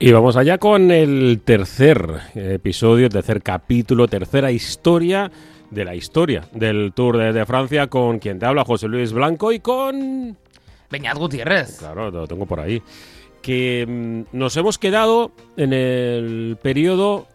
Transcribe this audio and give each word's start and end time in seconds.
Y 0.00 0.12
vamos 0.12 0.36
allá 0.36 0.58
con 0.58 0.92
el 0.92 1.40
tercer 1.44 2.20
episodio, 2.36 3.08
tercer 3.08 3.42
capítulo, 3.42 4.06
tercera 4.06 4.52
historia 4.52 5.28
de 5.72 5.84
la 5.84 5.96
historia 5.96 6.44
del 6.52 6.92
Tour 6.94 7.16
de, 7.16 7.44
Francia 7.44 7.88
con 7.88 8.20
quien 8.20 8.38
te 8.38 8.46
habla 8.46 8.64
José 8.64 8.86
Luis 8.86 9.12
Blanco 9.12 9.50
y 9.50 9.58
con... 9.58 10.36
Beñat 10.88 11.18
Gutiérrez. 11.18 11.78
Claro, 11.80 12.12
lo 12.12 12.28
tengo 12.28 12.46
por 12.46 12.60
ahí. 12.60 12.80
Que 13.42 13.84
mm, 13.88 14.36
nos 14.38 14.56
hemos 14.56 14.78
quedado 14.78 15.32
en 15.56 15.72
el 15.72 16.56
periodo, 16.62 17.26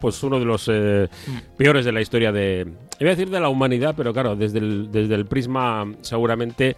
pues 0.00 0.22
uno 0.22 0.38
de 0.38 0.44
los 0.44 0.70
eh, 0.72 1.08
mm. 1.26 1.56
peores 1.56 1.84
de 1.84 1.90
la 1.90 2.00
historia 2.00 2.30
de... 2.30 2.64
Iba 3.00 3.10
a 3.10 3.16
decir 3.16 3.28
de 3.28 3.40
la 3.40 3.48
humanidad, 3.48 3.94
pero 3.96 4.12
claro, 4.12 4.36
desde 4.36 4.60
el, 4.60 4.92
desde 4.92 5.16
el 5.16 5.26
prisma 5.26 5.92
seguramente 6.02 6.76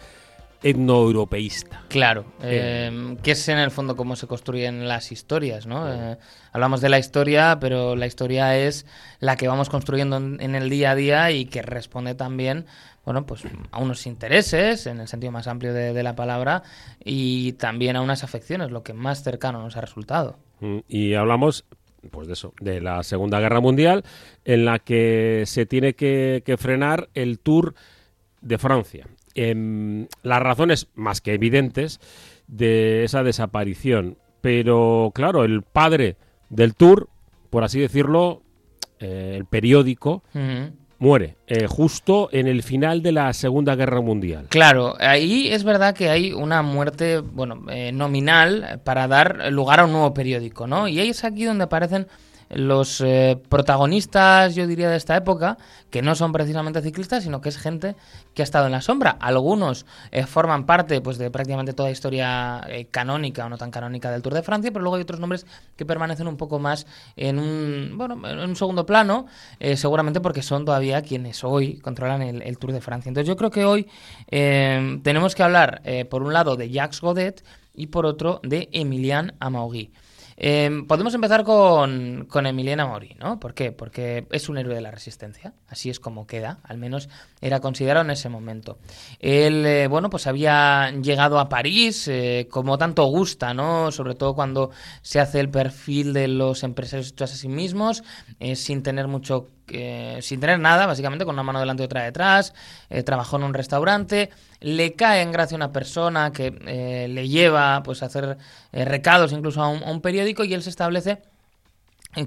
etnoeuropeísta. 0.68 1.82
Claro, 1.88 2.24
eh, 2.42 3.16
que 3.22 3.30
es 3.30 3.48
en 3.48 3.58
el 3.58 3.70
fondo 3.70 3.94
cómo 3.94 4.16
se 4.16 4.26
construyen 4.26 4.88
las 4.88 5.12
historias, 5.12 5.64
¿no? 5.66 5.92
Eh, 5.92 6.16
hablamos 6.50 6.80
de 6.80 6.88
la 6.88 6.98
historia, 6.98 7.58
pero 7.60 7.94
la 7.94 8.06
historia 8.06 8.58
es 8.58 8.84
la 9.20 9.36
que 9.36 9.46
vamos 9.46 9.70
construyendo 9.70 10.16
en, 10.16 10.54
el 10.56 10.68
día 10.68 10.90
a 10.90 10.94
día 10.96 11.30
y 11.30 11.44
que 11.44 11.62
responde 11.62 12.16
también, 12.16 12.66
bueno, 13.04 13.26
pues 13.26 13.44
a 13.70 13.78
unos 13.78 14.06
intereses, 14.08 14.88
en 14.88 14.98
el 14.98 15.06
sentido 15.06 15.30
más 15.30 15.46
amplio 15.46 15.72
de, 15.72 16.02
la 16.02 16.16
palabra, 16.16 16.64
y 17.04 17.52
también 17.52 17.94
a 17.94 18.00
unas 18.00 18.24
afecciones, 18.24 18.72
lo 18.72 18.82
que 18.82 18.92
más 18.92 19.22
cercano 19.22 19.62
nos 19.62 19.76
ha 19.76 19.82
resultado. 19.82 20.36
Mm, 20.58 20.78
y 20.88 21.14
hablamos 21.14 21.64
pues 22.10 22.26
de 22.26 22.32
eso, 22.32 22.54
de 22.60 22.80
la 22.80 23.04
Segunda 23.04 23.38
Guerra 23.38 23.60
Mundial, 23.60 24.04
en 24.44 24.64
la 24.64 24.80
que 24.80 25.44
se 25.46 25.64
tiene 25.64 25.94
que 25.94 26.56
frenar 26.58 27.08
el 27.14 27.38
Tour 27.38 27.74
de 28.40 28.58
Francia. 28.58 29.06
Em, 29.38 30.08
las 30.22 30.40
razones 30.40 30.88
más 30.94 31.20
que 31.20 31.34
evidentes 31.34 32.00
de 32.48 33.04
esa 33.04 33.22
desaparición. 33.22 34.16
Pero 34.40 35.12
claro, 35.14 35.44
el 35.44 35.60
padre 35.60 36.16
del 36.48 36.74
tour, 36.74 37.10
por 37.50 37.62
así 37.62 37.78
decirlo, 37.78 38.42
eh, 38.98 39.34
el 39.36 39.44
periódico, 39.44 40.22
muere 40.98 41.36
eh, 41.46 41.66
justo 41.66 42.30
en 42.32 42.46
el 42.46 42.62
final 42.62 43.02
de 43.02 43.12
la 43.12 43.30
Segunda 43.34 43.76
Guerra 43.76 44.00
Mundial. 44.00 44.46
Claro, 44.48 44.96
ahí 44.98 45.48
es 45.48 45.64
verdad 45.64 45.94
que 45.94 46.08
hay 46.08 46.32
una 46.32 46.62
muerte, 46.62 47.18
bueno, 47.18 47.60
eh, 47.68 47.92
nominal 47.92 48.80
para 48.84 49.06
dar 49.06 49.52
lugar 49.52 49.80
a 49.80 49.84
un 49.84 49.92
nuevo 49.92 50.14
periódico, 50.14 50.66
¿no? 50.66 50.88
Y 50.88 50.98
ahí 50.98 51.10
es 51.10 51.24
aquí 51.24 51.44
donde 51.44 51.64
aparecen 51.64 52.06
los 52.50 53.00
eh, 53.00 53.40
protagonistas, 53.48 54.54
yo 54.54 54.66
diría, 54.66 54.88
de 54.88 54.96
esta 54.96 55.16
época, 55.16 55.58
que 55.90 56.02
no 56.02 56.14
son 56.14 56.32
precisamente 56.32 56.80
ciclistas, 56.80 57.24
sino 57.24 57.40
que 57.40 57.48
es 57.48 57.58
gente 57.58 57.96
que 58.34 58.42
ha 58.42 58.44
estado 58.44 58.66
en 58.66 58.72
la 58.72 58.82
sombra. 58.82 59.16
Algunos 59.20 59.86
eh, 60.12 60.26
forman 60.26 60.64
parte 60.64 61.00
pues, 61.00 61.18
de 61.18 61.30
prácticamente 61.30 61.72
toda 61.72 61.90
historia 61.90 62.62
eh, 62.68 62.86
canónica 62.86 63.46
o 63.46 63.48
no 63.48 63.58
tan 63.58 63.70
canónica 63.70 64.10
del 64.10 64.22
Tour 64.22 64.34
de 64.34 64.42
Francia, 64.42 64.70
pero 64.72 64.82
luego 64.82 64.96
hay 64.96 65.02
otros 65.02 65.20
nombres 65.20 65.46
que 65.76 65.84
permanecen 65.84 66.28
un 66.28 66.36
poco 66.36 66.58
más 66.58 66.86
en 67.16 67.38
un, 67.38 67.94
bueno, 67.96 68.28
en 68.28 68.38
un 68.38 68.56
segundo 68.56 68.86
plano, 68.86 69.26
seguramente 69.74 70.20
porque 70.20 70.42
son 70.42 70.64
todavía 70.64 71.02
quienes 71.02 71.42
hoy 71.44 71.78
controlan 71.78 72.22
el, 72.22 72.58
Tour 72.58 72.72
de 72.72 72.80
Francia. 72.80 73.08
Entonces 73.08 73.28
yo 73.28 73.36
creo 73.36 73.50
que 73.50 73.64
hoy 73.64 73.88
tenemos 74.28 75.34
que 75.34 75.42
hablar, 75.42 75.82
por 76.08 76.22
un 76.22 76.32
lado, 76.32 76.56
de 76.56 76.70
Jacques 76.70 77.00
Godet 77.00 77.44
y 77.74 77.88
por 77.88 78.06
otro, 78.06 78.40
de 78.42 78.68
Emilian 78.72 79.34
Amaugui. 79.40 79.92
Em, 80.36 80.86
podemos 80.86 81.14
empezar 81.14 81.44
con, 81.44 82.26
con 82.28 82.46
Emiliana 82.46 82.86
Mori, 82.86 83.16
¿no? 83.18 83.40
¿Por 83.40 83.54
qué? 83.54 83.72
Porque 83.72 84.26
es 84.30 84.48
un 84.48 84.58
héroe 84.58 84.74
de 84.74 84.82
la 84.82 84.90
resistencia, 84.90 85.54
así 85.68 85.88
es 85.88 85.98
como 85.98 86.26
queda, 86.26 86.60
al 86.62 86.76
menos 86.76 87.08
era 87.40 87.60
considerado 87.60 88.04
en 88.04 88.10
ese 88.10 88.28
momento. 88.28 88.78
Él, 89.18 89.64
eh, 89.64 89.86
bueno, 89.88 90.10
pues 90.10 90.26
había 90.26 90.90
llegado 90.90 91.38
a 91.38 91.48
París, 91.48 92.06
eh, 92.08 92.48
como 92.50 92.76
tanto 92.76 93.04
gusta, 93.04 93.54
¿no? 93.54 93.90
Sobre 93.90 94.14
todo 94.14 94.34
cuando 94.34 94.70
se 95.00 95.20
hace 95.20 95.40
el 95.40 95.48
perfil 95.48 96.12
de 96.12 96.28
los 96.28 96.62
empresarios 96.64 97.08
hechos 97.08 97.32
a 97.32 97.36
sí 97.36 97.48
mismos, 97.48 98.02
eh, 98.38 98.56
sin 98.56 98.82
tener 98.82 99.08
mucho 99.08 99.48
sin 99.66 100.40
tener 100.40 100.58
nada, 100.58 100.86
básicamente, 100.86 101.24
con 101.24 101.34
una 101.34 101.42
mano 101.42 101.60
delante 101.60 101.82
y 101.82 101.86
otra 101.86 102.04
detrás, 102.04 102.54
trabajó 103.04 103.36
en 103.36 103.44
un 103.44 103.54
restaurante, 103.54 104.30
le 104.60 104.94
cae 104.94 105.22
en 105.22 105.32
gracia 105.32 105.56
una 105.56 105.72
persona 105.72 106.32
que 106.32 106.54
eh, 106.66 107.08
le 107.08 107.28
lleva 107.28 107.82
pues, 107.82 108.02
a 108.02 108.06
hacer 108.06 108.38
eh, 108.72 108.84
recados 108.84 109.32
incluso 109.32 109.62
a 109.62 109.68
un, 109.68 110.00
periódico 110.00 110.44
y 110.44 110.54
él 110.54 110.62
se 110.62 110.70
establece 110.70 111.22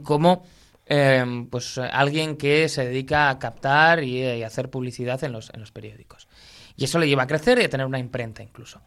como 0.03 0.45
pues, 1.49 1.77
alguien 1.77 2.35
que 2.35 2.67
se 2.69 2.85
dedica 2.85 3.29
a 3.29 3.39
captar 3.39 4.03
y, 4.03 4.43
hacer 4.43 4.69
publicidad 4.69 5.23
en 5.23 5.31
los, 5.31 5.51
en 5.53 5.59
los 5.59 5.71
periódicos. 5.71 6.27
Y 6.75 6.85
eso 6.85 6.97
le 6.99 7.07
lleva 7.07 7.23
a 7.23 7.27
crecer 7.27 7.59
y 7.59 7.65
a 7.65 7.69
tener 7.69 7.85
una 7.85 7.99
imprenta 7.99 8.41
incluso. 8.41 8.79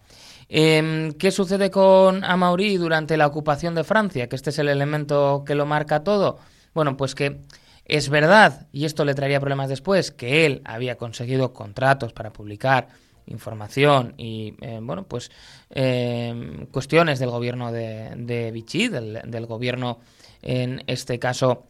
Em, 0.49 1.13
¿Qué 1.13 1.31
sucede 1.31 1.71
con 1.71 2.25
Amaury 2.25 2.77
durante 2.77 3.17
la 3.17 3.27
ocupación 3.27 3.75
de 3.75 3.85
Francia? 3.85 4.29
Que 4.29 4.37
este 4.37 4.51
es 4.51 4.59
el 4.59 4.69
elemento 4.69 5.45
que 5.47 5.55
lo 5.55 5.67
marca 5.67 6.03
todo. 6.03 6.39
Bueno, 6.75 6.97
pues 6.97 7.15
que 7.15 7.41
es 7.85 8.09
verdad, 8.09 8.69
y 8.73 8.85
esto 8.85 9.05
le 9.05 9.15
traería 9.15 9.41
problemas 9.41 9.69
después, 9.69 10.11
que 10.11 10.47
él 10.47 10.63
había 10.65 10.97
conseguido 10.97 11.53
contratos 11.53 12.13
para 12.13 12.33
publicar 12.33 12.89
información 13.27 14.15
y 14.17 14.55
eh, 14.61 14.81
bueno 14.83 15.05
pues 15.05 15.31
eh, 15.71 16.67
cuestiones 16.71 17.19
del 17.19 17.31
gobierno 17.31 17.73
de, 17.73 18.51
Vichy 18.53 18.89
del, 18.89 19.47
gobierno 19.47 20.01
en 20.43 20.83
este 20.87 21.19
caso 21.19 21.65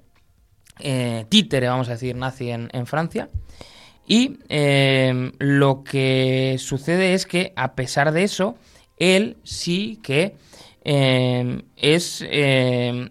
eh, 0.78 1.27
títere 1.28 1.69
vamos 1.69 1.89
a 1.89 1.93
decir 1.93 2.17
nazi 2.17 2.50
en, 2.50 2.87
Francia. 2.87 3.29
Y 4.05 4.39
lo 5.39 5.84
que 5.84 6.56
sucede 6.59 7.15
es 7.15 7.25
que 7.25 7.53
a 7.55 7.75
pesar 7.75 8.12
de 8.12 8.25
eso 8.25 8.56
él 8.99 9.37
sí 9.44 10.00
que 10.03 10.34
es 10.84 12.25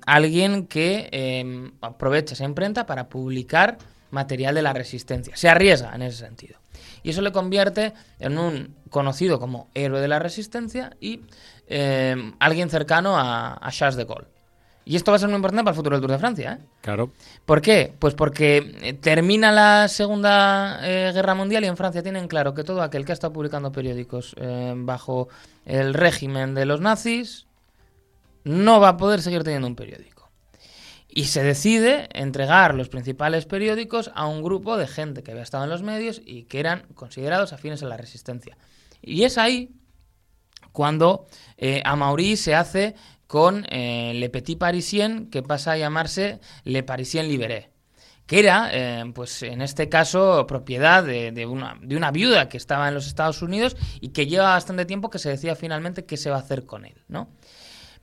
alguien 0.06 0.68
que 0.68 1.72
aprovecha 1.82 2.34
esa 2.34 2.44
imprenta 2.44 2.86
para 2.86 3.08
publicar 3.08 3.78
material 4.10 4.56
de 4.56 4.62
la 4.62 4.74
resistencia 4.74 5.38
se 5.38 5.48
arriesga 5.48 5.96
en 5.96 6.02
ese 6.02 6.18
sentido 6.18 6.60
y 7.04 7.12
eso 7.12 7.22
le 7.22 7.32
convierte 7.32 7.94
en 8.20 8.38
un 8.38 8.76
conocido 8.90 9.40
como 9.40 9.70
héroe 9.74 10.02
de 10.02 10.08
la 10.08 10.20
resistencia 10.20 10.96
y 11.00 11.22
alguien 12.40 12.70
cercano 12.70 13.18
a, 13.18 13.70
Charles 13.72 13.96
de 13.96 14.06
Gaulle. 14.06 14.28
Y 14.84 14.96
esto 14.96 15.12
va 15.12 15.18
a 15.18 15.20
ser 15.20 15.30
muy 15.30 15.36
importante 15.36 15.64
para 15.64 15.72
el 15.72 15.76
futuro 15.76 15.96
del 15.96 16.02
Tour 16.02 16.12
de 16.12 16.18
Francia. 16.18 16.60
¿eh? 16.60 16.66
Claro. 16.82 17.12
¿Por 17.46 17.62
qué? 17.62 17.94
Pues 18.00 18.16
porque 18.16 18.76
eh, 18.82 18.94
termina 18.94 19.52
la 19.52 19.88
Segunda 19.88 20.80
eh, 20.82 21.12
Guerra 21.14 21.36
Mundial 21.36 21.64
y 21.64 21.68
en 21.68 21.78
Francia 21.78 22.02
tienen 22.02 22.28
claro 22.28 22.54
que 22.54 22.64
todo 22.64 22.82
aquel 22.82 23.06
que 23.06 23.12
ha 23.12 23.14
estado 23.14 23.32
publicando 23.32 23.72
periódicos 23.72 24.36
bajo 24.76 25.30
el 25.66 25.94
régimen 25.94 26.56
de 26.56 26.66
los 26.66 26.82
nazis 26.82 27.48
no 28.44 28.80
va 28.80 28.90
a 28.90 28.98
poder 28.98 29.22
seguir 29.22 29.44
teniendo 29.44 29.68
un 29.68 29.76
periódico 29.76 30.22
y 31.14 31.26
se 31.26 31.44
decide 31.44 32.08
entregar 32.14 32.74
los 32.74 32.88
principales 32.88 33.46
periódicos 33.46 34.12
a 34.16 34.28
un 34.28 34.42
grupo 34.42 34.78
de 34.78 34.88
gente 34.88 35.24
que 35.24 35.32
había 35.32 35.44
estado 35.44 35.66
en 35.66 35.70
los 35.70 35.84
medios 35.84 36.22
y 36.26 36.44
que 36.44 36.60
eran 36.60 36.86
considerados 36.96 37.52
afines 37.52 37.84
a 37.84 37.88
la 37.88 37.98
resistencia. 37.98 38.58
Y 39.02 39.24
es 39.24 39.38
ahí 39.38 39.76
cuando 40.72 41.28
eh, 41.58 41.82
Amaury 41.84 42.38
se 42.38 42.56
hace 42.56 42.96
con 43.28 43.66
eh, 43.70 44.14
Le 44.16 44.30
Petit 44.30 44.58
Parisien, 44.58 45.30
que 45.30 45.44
pasa 45.44 45.74
a 45.74 45.78
llamarse 45.78 46.40
Le 46.64 46.82
Parisien 46.84 47.28
Libéré, 47.28 47.72
que 48.26 48.40
era, 48.40 48.70
eh, 48.72 49.04
pues 49.14 49.44
en 49.44 49.62
este 49.62 49.90
caso, 49.90 50.48
propiedad 50.48 51.04
de, 51.04 51.46
una, 51.46 51.78
de 51.82 51.98
una 51.98 52.12
viuda 52.12 52.48
que 52.48 52.56
estaba 52.56 52.88
en 52.88 52.94
los 52.94 53.08
Estados 53.08 53.42
Unidos 53.42 53.76
y 54.00 54.10
que 54.10 54.28
lleva 54.28 54.52
bastante 54.52 54.86
tiempo 54.86 55.10
que 55.10 55.20
se 55.20 55.30
decía 55.30 55.56
finalmente 55.56 56.06
qué 56.06 56.16
se 56.16 56.30
va 56.30 56.38
a 56.38 56.40
hacer 56.40 56.66
con 56.66 56.86
él, 56.86 56.96
¿no? 57.10 57.30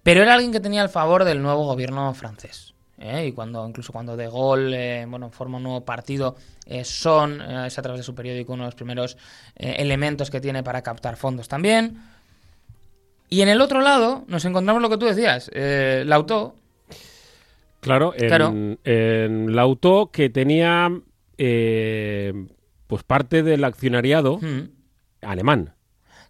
Pero 0.08 0.22
era 0.22 0.32
alguien 0.32 0.52
que 0.52 0.60
tenía 0.60 0.80
el 0.82 0.88
favor 0.88 1.22
del 1.24 1.42
nuevo 1.42 1.66
gobierno 1.66 2.14
francés. 2.14 2.72
¿eh? 2.98 3.26
y 3.26 3.32
cuando 3.32 3.68
incluso 3.68 3.92
cuando 3.92 4.16
De 4.16 4.26
Gaulle 4.26 5.02
eh, 5.02 5.06
bueno, 5.06 5.28
forma 5.28 5.58
un 5.58 5.64
nuevo 5.64 5.84
partido, 5.84 6.34
eh, 6.64 6.82
son, 6.82 7.42
es 7.42 7.78
a 7.78 7.82
través 7.82 7.98
de 7.98 8.04
su 8.04 8.14
periódico, 8.14 8.54
uno 8.54 8.62
de 8.62 8.68
los 8.68 8.74
primeros 8.74 9.18
elementos 9.54 10.30
que 10.30 10.40
tiene 10.40 10.62
para 10.62 10.80
captar 10.80 11.18
fondos 11.18 11.46
también. 11.46 11.98
Y 13.28 13.42
en 13.42 13.50
el 13.50 13.60
otro 13.60 13.82
lado 13.82 14.24
nos 14.28 14.46
encontramos 14.46 14.80
lo 14.80 14.88
que 14.88 14.96
tú 14.96 15.04
decías, 15.04 15.50
Lauto. 16.06 16.54
Claro, 17.80 18.14
en, 18.16 18.28
claro. 18.28 18.48
en 18.84 19.54
Lauto 19.54 20.08
que 20.10 20.30
tenía 20.30 20.90
pues 21.36 23.02
parte 23.06 23.42
del 23.42 23.62
accionariado 23.62 24.38
hmm. 24.38 24.70
alemán. 25.20 25.74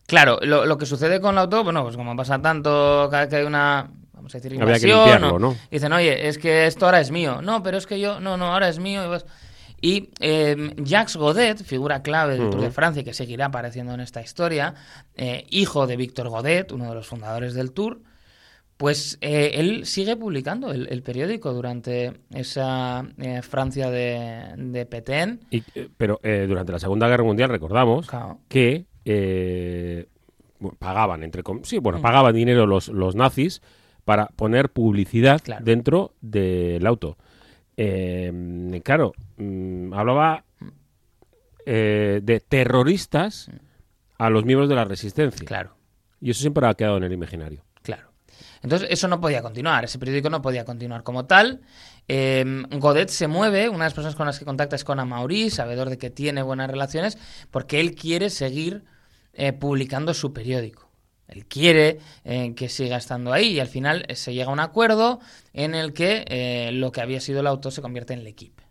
Claro, 0.09 0.39
lo, 0.41 0.65
lo, 0.65 0.79
que 0.79 0.87
sucede 0.87 1.21
con 1.21 1.35
Lauto, 1.35 1.63
bueno, 1.63 1.83
pues 1.83 1.95
como 1.95 2.17
pasa 2.17 2.41
tanto 2.41 3.09
cada 3.11 3.25
vez 3.25 3.29
que 3.29 3.37
hay 3.37 3.45
una 3.45 3.81
Había 3.81 4.41
que 4.41 4.87
limpiarlo, 4.87 5.39
¿no? 5.39 5.55
Dicen, 5.71 5.93
oye, 5.93 6.29
es 6.29 6.39
que 6.39 6.67
esto 6.67 6.87
ahora 6.87 7.01
es 7.01 7.11
mío. 7.11 7.43
No, 7.43 7.63
pero 7.63 7.77
es 7.77 7.87
que 7.87 8.01
yo, 8.01 8.19
no, 8.19 8.39
no, 8.39 8.55
ahora 8.55 8.71
es 8.71 8.79
mío. 8.79 9.03
Y 9.83 10.09
eh, 10.21 10.75
Jacques 10.79 11.17
Godet, 11.17 11.63
figura 11.63 12.03
clave 12.03 12.39
del 12.39 12.49
Tour 12.49 12.63
de 12.63 12.71
Francia 12.71 13.05
que 13.05 13.13
seguirá 13.13 13.47
apareciendo 13.47 13.93
en 13.93 14.01
esta 14.01 14.23
historia, 14.23 14.75
eh, 15.15 15.47
hijo 15.51 15.87
de 15.87 15.97
Víctor 15.97 16.31
Godet, 16.31 16.73
uno 16.73 16.89
de 16.89 16.95
los 16.95 17.07
fundadores 17.07 17.53
del 17.53 17.73
Tour, 17.73 18.01
pues 18.79 19.19
eh, 19.21 19.53
él 19.57 19.85
sigue 19.85 20.17
publicando 20.17 20.73
el, 20.73 21.03
periódico 21.03 21.53
durante 21.53 22.15
esa 22.35 23.05
eh, 23.19 23.43
Francia 23.43 23.91
de, 23.91 24.55
de 24.57 24.87
Petén. 24.87 25.41
pero 25.99 26.19
durante 26.23 26.73
la 26.73 26.79
Segunda 26.79 27.09
Guerra 27.09 27.25
Mundial 27.25 27.51
recordamos 27.51 28.09
que 28.49 28.87
pagaban, 30.79 31.23
entre 31.23 31.43
sí, 31.63 31.79
bueno, 31.79 31.99
mm. 31.99 32.03
pagaban 32.03 32.35
dinero 32.35 32.67
los, 32.67 32.89
los 32.89 33.15
nazis 33.15 33.63
para 34.05 34.27
poner 34.29 34.71
publicidad 34.71 35.41
Claro. 35.43 35.65
dentro 35.65 36.15
del 36.21 36.87
auto. 36.87 37.19
Eh, 37.77 38.81
claro, 38.85 39.13
mm, 39.37 39.93
hablaba 39.93 40.45
eh, 41.67 42.21
de 42.23 42.41
terroristas 42.41 43.51
a 44.19 44.31
los 44.31 44.45
miembros 44.45 44.69
de 44.69 44.75
la 44.75 44.85
resistencia. 44.85 45.47
Claro. 45.47 45.77
Y 46.21 46.31
eso 46.31 46.41
siempre 46.41 46.67
ha 46.67 46.75
quedado 46.75 46.97
en 46.97 47.05
el 47.05 47.13
imaginario. 47.13 47.65
Claro. 47.83 48.11
Entonces, 48.63 48.89
eso 48.91 49.07
no 49.07 49.21
podía 49.21 49.43
continuar, 49.43 49.85
ese 49.85 49.99
periódico 49.99 50.31
no 50.31 50.43
podía 50.43 50.65
continuar 50.65 51.03
como 51.03 51.27
tal. 51.27 51.61
Eh, 52.09 52.45
Godet 52.79 53.11
se 53.11 53.29
mueve, 53.29 53.69
una 53.69 53.85
de 53.85 53.85
las 53.85 53.95
personas 53.95 54.17
con 54.17 54.27
las 54.27 54.39
que 54.39 54.45
contacta 54.45 54.75
es 54.75 54.83
con 54.83 54.99
Amaury, 54.99 55.51
sabedor 55.51 55.91
de 55.91 55.99
que 55.99 56.11
tiene 56.11 56.43
buenas 56.43 56.71
relaciones, 56.71 57.19
porque 57.51 57.79
él 57.79 57.95
quiere 57.95 58.31
seguir 58.31 58.85
eh, 59.39 59.53
publicando 59.53 60.13
su 60.13 60.33
periódico. 60.33 60.91
Él 61.29 61.47
quiere 61.47 61.99
eh, 62.25 62.55
que 62.55 62.69
siga 62.69 62.97
estando 62.97 63.33
ahí 63.33 63.53
y 63.53 63.61
al 63.61 63.69
final 63.69 64.05
se 64.15 64.35
llega 64.35 64.51
a 64.51 64.53
un 64.53 64.61
acuerdo 64.61 65.21
en 65.53 65.75
el 65.75 65.93
que 65.93 66.25
eh, 66.29 66.71
lo 66.73 66.91
que 66.91 67.01
había 67.01 67.21
sido 67.21 67.41
el 67.41 67.47
auto 67.47 67.71
se 67.71 67.81
convierte 67.81 68.15
en 68.15 68.25
L'Equipe. 68.25 68.68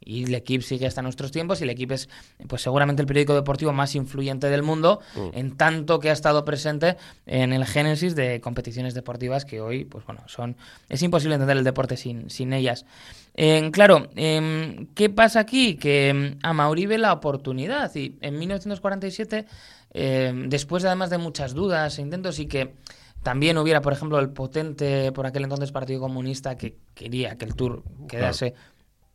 Y 0.00 0.26
L'Equipe 0.26 0.62
sigue 0.62 0.86
hasta 0.86 1.02
nuestros 1.02 1.32
tiempos 1.32 1.60
y 1.60 1.64
L'Equipe 1.64 1.94
es 1.94 2.08
pues 2.46 2.62
seguramente 2.62 3.02
el 3.02 3.06
periódico 3.06 3.34
deportivo 3.34 3.72
más 3.72 3.94
influyente 3.94 4.48
del 4.48 4.62
mundo, 4.62 5.00
en 5.32 5.56
tanto 5.56 5.98
que 5.98 6.10
ha 6.10 6.12
estado 6.12 6.44
presente 6.44 6.96
en 7.26 7.52
el 7.52 7.66
génesis 7.66 8.14
de 8.14 8.40
competiciones 8.40 8.94
deportivas 8.94 9.44
que 9.44 9.60
hoy, 9.60 9.84
pues 9.84 10.04
bueno, 10.06 10.22
son 10.26 10.56
es 10.88 11.02
imposible 11.02 11.34
entender 11.34 11.56
el 11.56 11.64
deporte 11.64 11.96
sin, 11.96 12.30
sin 12.30 12.52
ellas. 12.52 12.86
Eh, 13.34 13.70
claro, 13.72 14.08
em, 14.16 14.86
¿qué 14.94 15.10
pasa 15.10 15.40
aquí? 15.40 15.76
Que 15.76 16.08
em, 16.08 16.38
a 16.42 16.52
Mauri 16.52 16.86
ve 16.86 16.98
la 16.98 17.12
oportunidad 17.12 17.94
y 17.94 18.16
en 18.20 18.38
1947, 18.38 19.46
em, 19.94 20.48
después 20.48 20.82
de, 20.82 20.88
además 20.88 21.10
de 21.10 21.18
muchas 21.18 21.54
dudas 21.54 21.98
e 21.98 22.02
intentos 22.02 22.38
y 22.40 22.46
que 22.46 22.74
también 23.22 23.58
hubiera, 23.58 23.80
por 23.80 23.92
ejemplo, 23.92 24.18
el 24.18 24.30
potente 24.30 25.12
por 25.12 25.26
aquel 25.26 25.44
entonces 25.44 25.70
Partido 25.70 26.00
Comunista 26.00 26.56
que 26.56 26.76
quería 26.94 27.36
que 27.36 27.44
el 27.44 27.54
Tour 27.54 27.82
quedase 28.08 28.54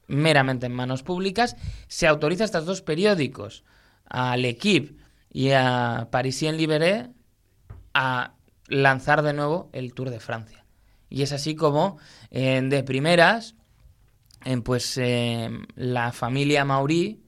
meramente 0.08 0.66
en 0.66 0.74
manos 0.74 1.04
públicas, 1.04 1.56
se 1.88 2.08
autoriza 2.08 2.44
a 2.44 2.46
estos 2.46 2.66
dos 2.66 2.82
periódicos, 2.82 3.64
a 4.06 4.38
L'Equipe 4.38 4.96
y 5.32 5.52
a 5.52 6.08
Parisien 6.12 6.58
Libéré, 6.58 7.10
a 7.94 8.36
lanzar 8.68 9.22
de 9.22 9.34
nuevo 9.34 9.70
el 9.74 9.94
Tour 9.94 10.10
de 10.10 10.20
Francia. 10.20 10.66
Y 11.10 11.22
es 11.22 11.32
así 11.32 11.56
como, 11.56 11.98
eh, 12.32 12.62
de 12.64 12.84
primeras, 12.84 13.56
eh, 14.46 14.58
pues 14.62 14.98
eh, 14.98 15.50
la 15.76 16.12
familia 16.12 16.66
Maurí, 16.66 17.23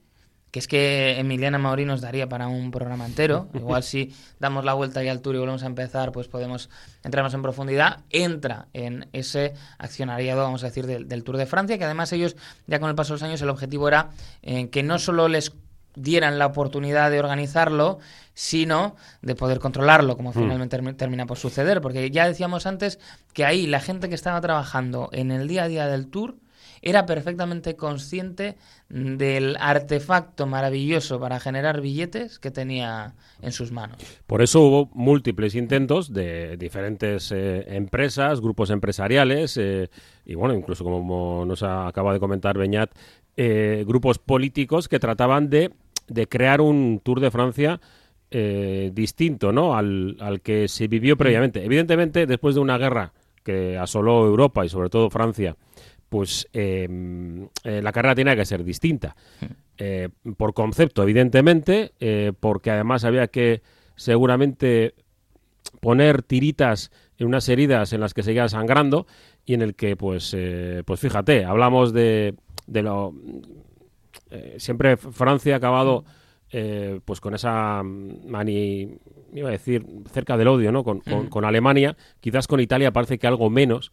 que 0.56 0.60
es 0.60 0.70
que 0.70 1.20
Emiliana 1.20 1.58
Maurí 1.58 1.84
nos 1.84 2.00
daría 2.00 2.30
para 2.30 2.48
un 2.48 2.72
programa 2.72 3.06
entero, 3.06 3.50
igual 3.54 3.84
si 3.84 4.16
damos 4.40 4.64
la 4.64 4.72
vuelta 4.74 5.04
ya 5.04 5.12
al 5.12 5.20
Tour 5.20 5.36
y 5.36 5.40
volvemos 5.40 5.64
a 5.64 5.66
empezar, 5.66 6.14
pues 6.14 6.30
podemos 6.30 6.70
entrar 7.04 7.24
más 7.26 7.34
en 7.34 7.42
profundidad, 7.42 8.06
entra 8.10 8.68
en 8.72 9.10
ese 9.12 9.54
accionariado, 9.80 10.44
vamos 10.44 10.64
a 10.64 10.68
decir, 10.68 10.88
del, 10.88 11.10
del 11.10 11.26
Tour 11.26 11.36
de 11.36 11.46
Francia, 11.46 11.78
que 11.78 11.84
además 11.84 12.14
ellos, 12.14 12.38
ya 12.68 12.80
con 12.80 12.88
el 12.90 12.96
paso 12.96 13.10
de 13.10 13.16
los 13.16 13.24
años, 13.24 13.42
el 13.42 13.50
objetivo 13.50 13.90
era 13.90 14.12
eh, 14.44 14.70
que 14.70 14.82
no 14.82 14.98
solo 14.98 15.28
les 15.28 15.52
dieran 15.98 16.40
la 16.40 16.46
oportunidad 16.46 17.12
de 17.12 17.20
organizarlo, 17.20 18.00
sino 18.34 18.96
de 19.22 19.36
poder 19.36 19.60
controlarlo, 19.60 20.16
como 20.16 20.32
finalmente 20.32 20.78
termi- 20.80 20.96
termina 20.96 21.26
por 21.26 21.38
suceder. 21.38 21.82
Porque 21.82 22.12
ya 22.12 22.28
decíamos 22.28 22.66
antes 22.66 22.98
que 23.34 23.44
ahí 23.44 23.68
la 23.68 23.82
gente 23.82 24.08
que 24.08 24.16
estaba 24.16 24.40
trabajando 24.40 25.10
en 25.12 25.32
el 25.32 25.50
día 25.50 25.64
a 25.64 25.68
día 25.68 25.88
del 25.88 26.08
tour 26.08 26.36
era 26.86 27.08
perfectamente 27.08 27.76
consciente 27.76 28.56
del 28.90 29.58
artefacto 29.60 30.46
maravilloso 30.46 31.20
para 31.20 31.40
generar 31.40 31.82
billetes 31.82 32.38
que 32.38 32.52
tenía 32.52 33.16
en 33.42 33.52
sus 33.52 33.72
manos. 33.72 33.98
Por 34.28 34.44
eso 34.44 34.62
hubo 34.62 34.90
múltiples 34.94 35.56
intentos 35.56 36.14
de 36.14 36.58
diferentes 36.58 37.32
eh, 37.32 37.66
empresas, 37.76 38.40
grupos 38.40 38.70
empresariales 38.70 39.58
eh, 39.58 39.90
y, 40.26 40.36
bueno, 40.36 40.54
incluso 40.54 40.84
como 40.84 41.44
nos 41.46 41.64
acaba 41.64 42.14
de 42.14 42.20
comentar 42.20 42.56
Beñat, 42.56 42.92
eh, 43.36 43.84
grupos 43.88 44.20
políticos 44.20 44.88
que 44.88 45.00
trataban 45.00 45.50
de, 45.50 45.72
de 46.08 46.28
crear 46.28 46.62
un 46.62 47.02
Tour 47.04 47.20
de 47.20 47.32
Francia 47.32 47.82
distinto 48.92 49.54
¿no? 49.54 49.78
al, 49.78 50.18
al 50.20 50.42
que 50.42 50.68
se 50.68 50.90
vivió 50.90 51.16
previamente. 51.16 51.64
Evidentemente, 51.64 52.26
después 52.26 52.54
de 52.56 52.60
una 52.60 52.78
guerra 52.78 53.14
que 53.46 53.78
asoló 53.78 54.26
Europa 54.26 54.66
y 54.66 54.70
sobre 54.70 54.90
todo 54.90 55.10
Francia, 55.10 55.56
pues 56.10 56.48
eh, 56.54 56.88
eh, 57.64 57.82
la 57.82 57.92
carrera 57.92 58.16
tenía 58.16 58.36
que 58.36 58.46
ser 58.46 58.64
distinta. 58.64 59.16
Eh, 59.78 60.10
por 60.38 60.54
concepto, 60.54 61.04
evidentemente, 61.04 61.92
eh, 62.00 62.32
porque 62.40 62.72
además 62.72 63.04
había 63.04 63.28
que 63.28 63.62
seguramente 63.96 64.94
poner 65.82 66.22
tiritas 66.22 66.92
en 67.18 67.28
unas 67.28 67.48
heridas 67.50 67.92
en 67.94 68.02
las 68.02 68.14
que 68.14 68.24
seguía 68.24 68.48
sangrando 68.48 69.08
y 69.46 69.54
en 69.54 69.62
el 69.62 69.76
que, 69.76 69.96
pues, 69.96 70.34
eh, 70.36 70.84
pues 70.86 71.00
fíjate, 71.00 71.44
hablamos 71.46 71.92
de, 71.94 72.36
de 72.68 72.82
lo... 72.84 73.14
siempre 74.58 74.98
Francia 74.98 75.56
ha 75.56 75.58
acabado 75.58 76.04
eh, 76.52 77.00
pues 77.06 77.20
con 77.20 77.34
esa 77.36 77.82
mani, 77.84 78.98
iba 79.34 79.50
a 79.50 79.52
decir, 79.52 79.86
cerca 80.12 80.38
del 80.38 80.48
odio, 80.48 80.72
¿no? 80.72 80.84
Con, 80.84 81.00
con- 81.02 81.28
con 81.28 81.44
Alemania, 81.46 81.98
quizás 82.22 82.48
con 82.48 82.60
Italia 82.60 82.92
parece 82.94 83.18
que 83.18 83.28
algo 83.28 83.50
menos, 83.50 83.92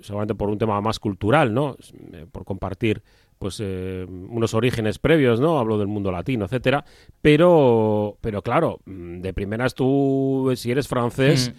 seguramente 0.00 0.34
por 0.34 0.48
un 0.48 0.58
tema 0.58 0.80
más 0.80 0.98
cultural, 0.98 1.52
¿no? 1.54 1.76
Eh, 2.12 2.26
Por 2.30 2.44
compartir 2.44 3.02
pues 3.38 3.58
eh, 3.60 4.06
unos 4.08 4.54
orígenes 4.54 4.98
previos, 5.00 5.40
¿no? 5.40 5.58
Hablo 5.58 5.76
del 5.76 5.88
mundo 5.88 6.12
latino, 6.12 6.44
etcétera, 6.44 6.84
pero 7.20 8.16
pero 8.20 8.42
claro, 8.42 8.80
mm, 8.84 9.20
de 9.20 9.32
primeras 9.32 9.74
tú 9.74 10.52
si 10.56 10.70
eres 10.70 10.86
francés 10.88 11.52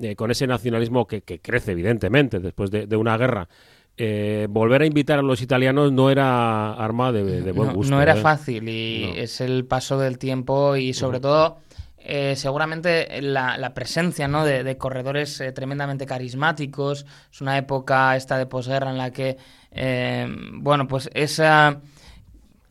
eh, 0.00 0.16
con 0.16 0.30
ese 0.30 0.46
nacionalismo 0.46 1.06
que, 1.06 1.22
que 1.22 1.40
crece 1.40 1.72
evidentemente 1.72 2.40
después 2.40 2.70
de, 2.70 2.86
de 2.86 2.96
una 2.96 3.16
guerra, 3.16 3.48
eh, 3.96 4.46
volver 4.48 4.82
a 4.82 4.86
invitar 4.86 5.18
a 5.18 5.22
los 5.22 5.42
italianos 5.42 5.90
no 5.92 6.10
era 6.10 6.72
arma 6.74 7.10
de, 7.12 7.42
de 7.42 7.52
buen 7.52 7.72
gusto. 7.72 7.94
no 7.94 8.00
era 8.02 8.14
¿eh? 8.16 8.20
fácil 8.20 8.68
y 8.68 9.06
No. 9.08 9.14
es 9.14 9.40
el 9.40 9.64
paso 9.64 9.98
del 9.98 10.18
tiempo 10.18 10.76
y 10.76 10.92
sobre 10.94 11.18
todo 11.20 11.58
eh, 12.10 12.36
seguramente 12.36 13.20
la, 13.20 13.58
la 13.58 13.74
presencia 13.74 14.26
¿no? 14.28 14.42
de, 14.42 14.78
corredores 14.78 15.38
eh, 15.42 15.52
tremendamente 15.52 16.06
carismáticos. 16.06 17.04
Es 17.30 17.40
una 17.42 17.58
época 17.58 18.16
esta 18.16 18.38
de 18.38 18.46
posguerra 18.46 18.90
en 18.90 18.96
la 18.96 19.10
que, 19.10 19.36
eh, 19.70 20.26
bueno, 20.54 20.88
pues 20.88 21.10
esa... 21.12 21.82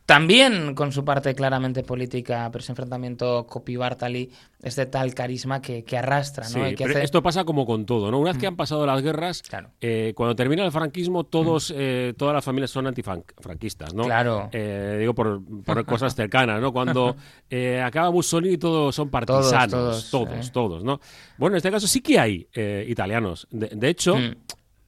También 0.08 0.74
con 0.74 0.90
su 0.90 1.04
parte 1.04 1.34
claramente 1.34 1.82
política, 1.82 2.48
pero 2.50 2.62
ese 2.62 2.72
enfrentamiento 2.72 3.46
Copi-Bartali 3.46 4.30
es 4.62 4.74
de 4.76 4.86
tal 4.86 5.12
carisma 5.12 5.60
que, 5.60 5.84
que 5.84 5.98
arrastra, 5.98 6.44
¿no? 6.44 6.48
Sí, 6.48 6.60
Y 6.60 6.74
que 6.76 6.84
pero 6.84 6.96
hace- 6.96 7.04
esto 7.04 7.22
pasa 7.22 7.44
como 7.44 7.66
con 7.66 7.84
todo, 7.84 8.10
¿no? 8.10 8.18
Una 8.18 8.30
vez 8.30 8.38
que 8.40 8.46
han 8.46 8.56
pasado 8.56 8.86
las 8.86 9.02
guerras, 9.02 9.42
Claro. 9.42 9.68
eh, 9.82 10.14
cuando 10.16 10.34
termina 10.34 10.64
el 10.64 10.72
franquismo, 10.72 11.24
todos, 11.24 11.74
eh, 11.76 12.14
todas 12.16 12.32
las 12.34 12.42
familias 12.42 12.70
son 12.70 12.86
antifranquistas, 12.86 13.92
¿no? 13.92 14.04
Claro. 14.04 14.48
Eh, 14.50 14.96
digo 14.98 15.14
por, 15.14 15.42
por 15.62 15.84
cosas 15.84 16.14
cercanas, 16.14 16.58
¿no? 16.62 16.72
Cuando 16.72 17.14
eh, 17.50 17.82
acaba 17.82 18.10
Mussolini, 18.10 18.56
todos 18.56 18.94
son 18.94 19.10
partisanos, 19.10 19.70
todos, 19.70 20.10
todos, 20.10 20.52
todos, 20.52 20.84
¿no? 20.84 21.00
Bueno, 21.36 21.56
en 21.56 21.58
este 21.58 21.70
caso 21.70 21.86
sí 21.86 22.00
que 22.00 22.18
hay 22.18 22.48
eh, 22.54 22.86
italianos. 22.88 23.46
De, 23.50 23.66
de 23.74 23.88
hecho, 23.90 24.16
Mm. 24.16 24.34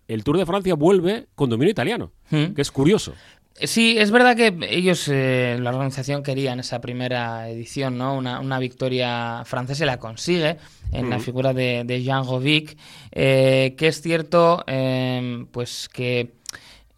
el 0.08 0.24
Tour 0.24 0.38
de 0.38 0.46
Francia 0.46 0.74
vuelve 0.76 1.26
con 1.34 1.50
dominio 1.50 1.70
italiano, 1.72 2.10
Mm. 2.30 2.54
que 2.54 2.62
es 2.62 2.70
curioso. 2.70 3.12
Sí, 3.62 3.97
es 3.99 4.11
verdad 4.11 4.37
que 4.37 4.57
ellos, 4.71 5.07
eh, 5.09 5.59
la 5.61 5.71
organización 5.71 6.23
quería 6.23 6.52
en 6.52 6.61
esa 6.61 6.81
primera 6.81 7.49
edición, 7.50 7.99
¿no? 7.99 8.14
Una, 8.17 8.40
una 8.40 8.59
victoria 8.59 9.43
francesa 9.45 9.85
y 9.85 9.87
la 9.87 9.99
consigue 9.99 10.57
en 10.93 11.11
la 11.11 11.19
figura 11.19 11.52
de, 11.52 11.83
de 11.85 12.02
Jean 12.02 12.25
Rovic, 12.25 12.76
eh, 13.12 13.75
que 13.76 13.88
es 13.88 14.00
cierto, 14.00 14.64
eh, 14.67 15.45
pues 15.52 15.88
que 15.88 16.33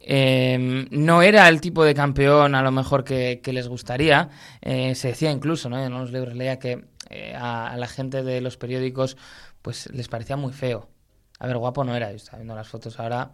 eh, 0.00 0.86
no 0.90 1.22
era 1.22 1.48
el 1.48 1.60
tipo 1.60 1.84
de 1.84 1.94
campeón 1.94 2.54
a 2.54 2.62
lo 2.62 2.70
mejor 2.70 3.04
que, 3.04 3.40
que 3.42 3.52
les 3.52 3.68
gustaría. 3.68 4.30
Eh, 4.60 4.94
se 4.94 5.08
decía 5.08 5.30
incluso, 5.30 5.68
¿no? 5.68 5.84
En 5.84 5.92
los 5.92 6.12
libros 6.12 6.34
leía 6.34 6.58
que 6.58 6.84
eh, 7.10 7.34
a, 7.36 7.68
a 7.70 7.76
la 7.76 7.88
gente 7.88 8.22
de 8.22 8.40
los 8.40 8.56
periódicos 8.56 9.16
pues 9.62 9.88
les 9.92 10.08
parecía 10.08 10.36
muy 10.36 10.52
feo. 10.52 10.88
A 11.38 11.46
ver, 11.46 11.58
guapo 11.58 11.84
no 11.84 11.94
era, 11.96 12.10
yo 12.10 12.16
estaba 12.16 12.38
viendo 12.38 12.54
las 12.54 12.68
fotos 12.68 12.98
ahora. 13.00 13.32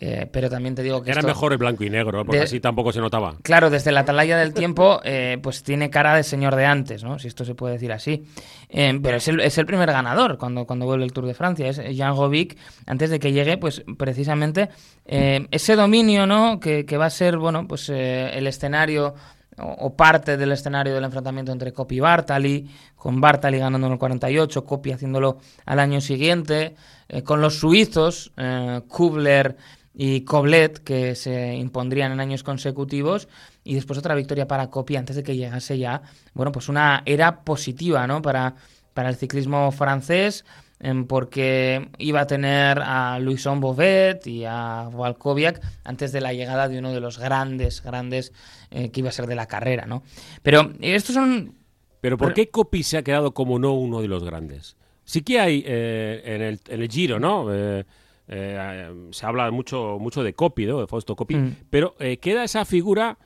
Eh, 0.00 0.28
pero 0.30 0.48
también 0.48 0.76
te 0.76 0.82
digo 0.84 1.02
que 1.02 1.10
Era 1.10 1.18
esto- 1.20 1.26
mejor 1.28 1.50
el 1.52 1.58
blanco 1.58 1.82
y 1.82 1.90
negro, 1.90 2.24
porque 2.24 2.38
De- 2.38 2.44
así 2.44 2.60
tampoco 2.60 2.92
se 2.92 3.00
notaba. 3.00 3.34
Claro, 3.42 3.68
desde 3.68 3.90
la 3.90 4.00
atalaya 4.00 4.38
del 4.38 4.54
tiempo, 4.54 5.00
eh, 5.02 5.38
pues 5.42 5.64
tiene 5.64 5.90
cara 5.90 6.14
de 6.14 6.22
señor 6.22 6.54
de 6.54 6.66
antes, 6.66 7.02
¿no? 7.02 7.18
Si 7.18 7.26
esto 7.26 7.44
se 7.44 7.54
puede 7.56 7.74
decir 7.74 7.90
así. 7.90 8.24
Eh, 8.68 8.98
pero 9.02 9.16
es 9.16 9.26
el, 9.26 9.40
es 9.40 9.58
el 9.58 9.66
primer 9.66 9.90
ganador 9.90 10.38
cuando, 10.38 10.66
cuando 10.66 10.86
vuelve 10.86 11.04
el 11.04 11.12
Tour 11.12 11.26
de 11.26 11.34
Francia. 11.34 11.66
Es 11.66 11.78
Jean 11.78 12.14
Rovic, 12.16 12.56
antes 12.86 13.10
de 13.10 13.18
que 13.18 13.32
llegue, 13.32 13.58
pues 13.58 13.82
precisamente 13.98 14.68
ese 15.04 15.74
dominio, 15.74 16.26
¿no? 16.26 16.60
Que, 16.60 16.84
que 16.86 16.96
va 16.96 17.06
a 17.06 17.10
ser, 17.10 17.38
bueno, 17.38 17.66
pues 17.66 17.88
el 17.88 18.46
escenario 18.46 19.14
o, 19.60 19.96
parte 19.96 20.36
del 20.36 20.52
escenario 20.52 20.94
del 20.94 21.04
enfrentamiento 21.04 21.50
entre 21.50 21.72
Coppi 21.72 21.96
y 21.96 22.00
Bartali, 22.00 22.70
con 22.94 23.20
Bartali 23.20 23.58
ganando 23.58 23.86
en 23.88 23.94
el 23.94 23.98
48, 23.98 24.64
Coppi 24.64 24.92
haciéndolo 24.92 25.38
al 25.66 25.80
año 25.80 26.00
siguiente, 26.00 26.76
eh, 27.08 27.22
con 27.22 27.40
los 27.40 27.58
suizos, 27.58 28.32
eh, 28.36 28.82
Kubler 28.86 29.56
y 30.00 30.20
Coblet, 30.20 30.78
que 30.78 31.16
se 31.16 31.56
impondrían 31.56 32.12
en 32.12 32.20
años 32.20 32.44
consecutivos, 32.44 33.26
y 33.64 33.74
después 33.74 33.98
otra 33.98 34.14
victoria 34.14 34.46
para 34.46 34.70
Coppi 34.70 34.94
antes 34.94 35.16
de 35.16 35.24
que 35.24 35.36
llegase 35.36 35.76
ya, 35.76 36.02
bueno, 36.34 36.52
pues 36.52 36.68
una 36.68 37.02
era 37.04 37.40
positiva, 37.42 38.06
¿no? 38.06 38.22
Para, 38.22 38.54
para 38.94 39.08
el 39.08 39.16
ciclismo 39.16 39.72
francés, 39.72 40.44
em, 40.78 41.04
porque 41.04 41.88
iba 41.98 42.20
a 42.20 42.26
tener 42.28 42.78
a 42.78 43.18
Luison 43.18 43.58
Bovet 43.58 44.24
y 44.28 44.44
a 44.44 44.88
Walkowiak 44.92 45.60
antes 45.82 46.12
de 46.12 46.20
la 46.20 46.32
llegada 46.32 46.68
de 46.68 46.78
uno 46.78 46.92
de 46.92 47.00
los 47.00 47.18
grandes, 47.18 47.82
grandes 47.82 48.32
eh, 48.70 48.92
que 48.92 49.00
iba 49.00 49.08
a 49.08 49.12
ser 49.12 49.26
de 49.26 49.34
la 49.34 49.46
carrera, 49.46 49.84
¿no? 49.84 50.04
Pero 50.44 50.70
estos 50.80 51.16
son... 51.16 51.56
Pero 52.00 52.16
¿por 52.16 52.34
qué 52.34 52.50
Copy 52.50 52.84
se 52.84 52.98
ha 52.98 53.02
quedado 53.02 53.34
como 53.34 53.58
no 53.58 53.72
uno 53.74 54.00
de 54.00 54.06
los 54.06 54.22
grandes? 54.22 54.76
Sí 55.02 55.22
que 55.22 55.40
hay 55.40 55.64
eh, 55.66 56.22
en, 56.24 56.42
el, 56.42 56.60
en, 56.68 56.82
el, 56.82 56.88
Giro, 56.88 57.18
¿no? 57.18 57.46
Eh, 58.28 59.08
se 59.10 59.26
habla 59.26 59.50
mucho, 59.50 59.98
mucho 60.00 60.22
de 60.22 60.34
Copy, 60.34 60.66
¿no? 60.66 60.80
De 60.80 60.86
Fausto 60.86 61.16
Copy, 61.16 61.34
Mm. 61.36 61.56
pero 61.70 61.94
queda 62.20 62.44
esa 62.44 62.64
figura 62.64 63.18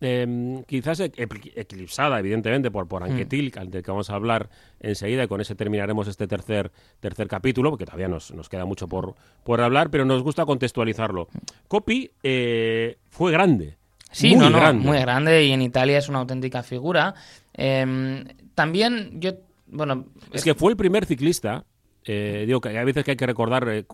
eh, 0.00 0.62
quizás 0.66 1.00
eclipsada, 1.00 2.20
evidentemente, 2.20 2.70
por, 2.70 2.86
por 2.86 3.02
Anquetil, 3.02 3.52
mm. 3.54 3.68
del 3.70 3.82
que 3.82 3.90
vamos 3.90 4.10
a 4.10 4.14
hablar 4.14 4.48
enseguida, 4.80 5.24
y 5.24 5.28
con 5.28 5.40
ese 5.40 5.54
terminaremos 5.56 6.06
este 6.06 6.28
tercer, 6.28 6.70
tercer 7.00 7.26
capítulo, 7.26 7.70
porque 7.70 7.84
todavía 7.84 8.08
nos, 8.08 8.32
nos 8.32 8.48
queda 8.48 8.64
mucho 8.64 8.88
por, 8.88 9.14
por 9.44 9.60
hablar, 9.60 9.90
pero 9.90 10.04
nos 10.04 10.22
gusta 10.22 10.46
contextualizarlo. 10.46 11.28
Copy 11.66 12.10
eh, 12.22 12.98
fue 13.10 13.32
grande. 13.32 13.76
Sí, 14.10 14.30
muy 14.30 14.44
no, 14.44 14.50
no, 14.50 14.58
grande. 14.58 14.86
muy 14.86 14.98
grande 14.98 15.44
y 15.44 15.52
en 15.52 15.62
Italia 15.62 15.98
es 15.98 16.08
una 16.08 16.20
auténtica 16.20 16.62
figura. 16.62 17.14
Eh, 17.54 18.24
también 18.54 19.20
yo, 19.20 19.32
bueno... 19.66 20.06
Es 20.32 20.44
que 20.44 20.54
fue 20.54 20.70
el 20.70 20.76
primer 20.76 21.04
ciclista, 21.06 21.64
eh, 22.04 22.44
digo 22.46 22.60
que 22.60 22.68
hay 22.70 22.84
veces 22.84 23.04
que 23.04 23.10
hay 23.10 23.16
que 23.16 23.26
recordar 23.26 23.68
eh, 23.68 23.84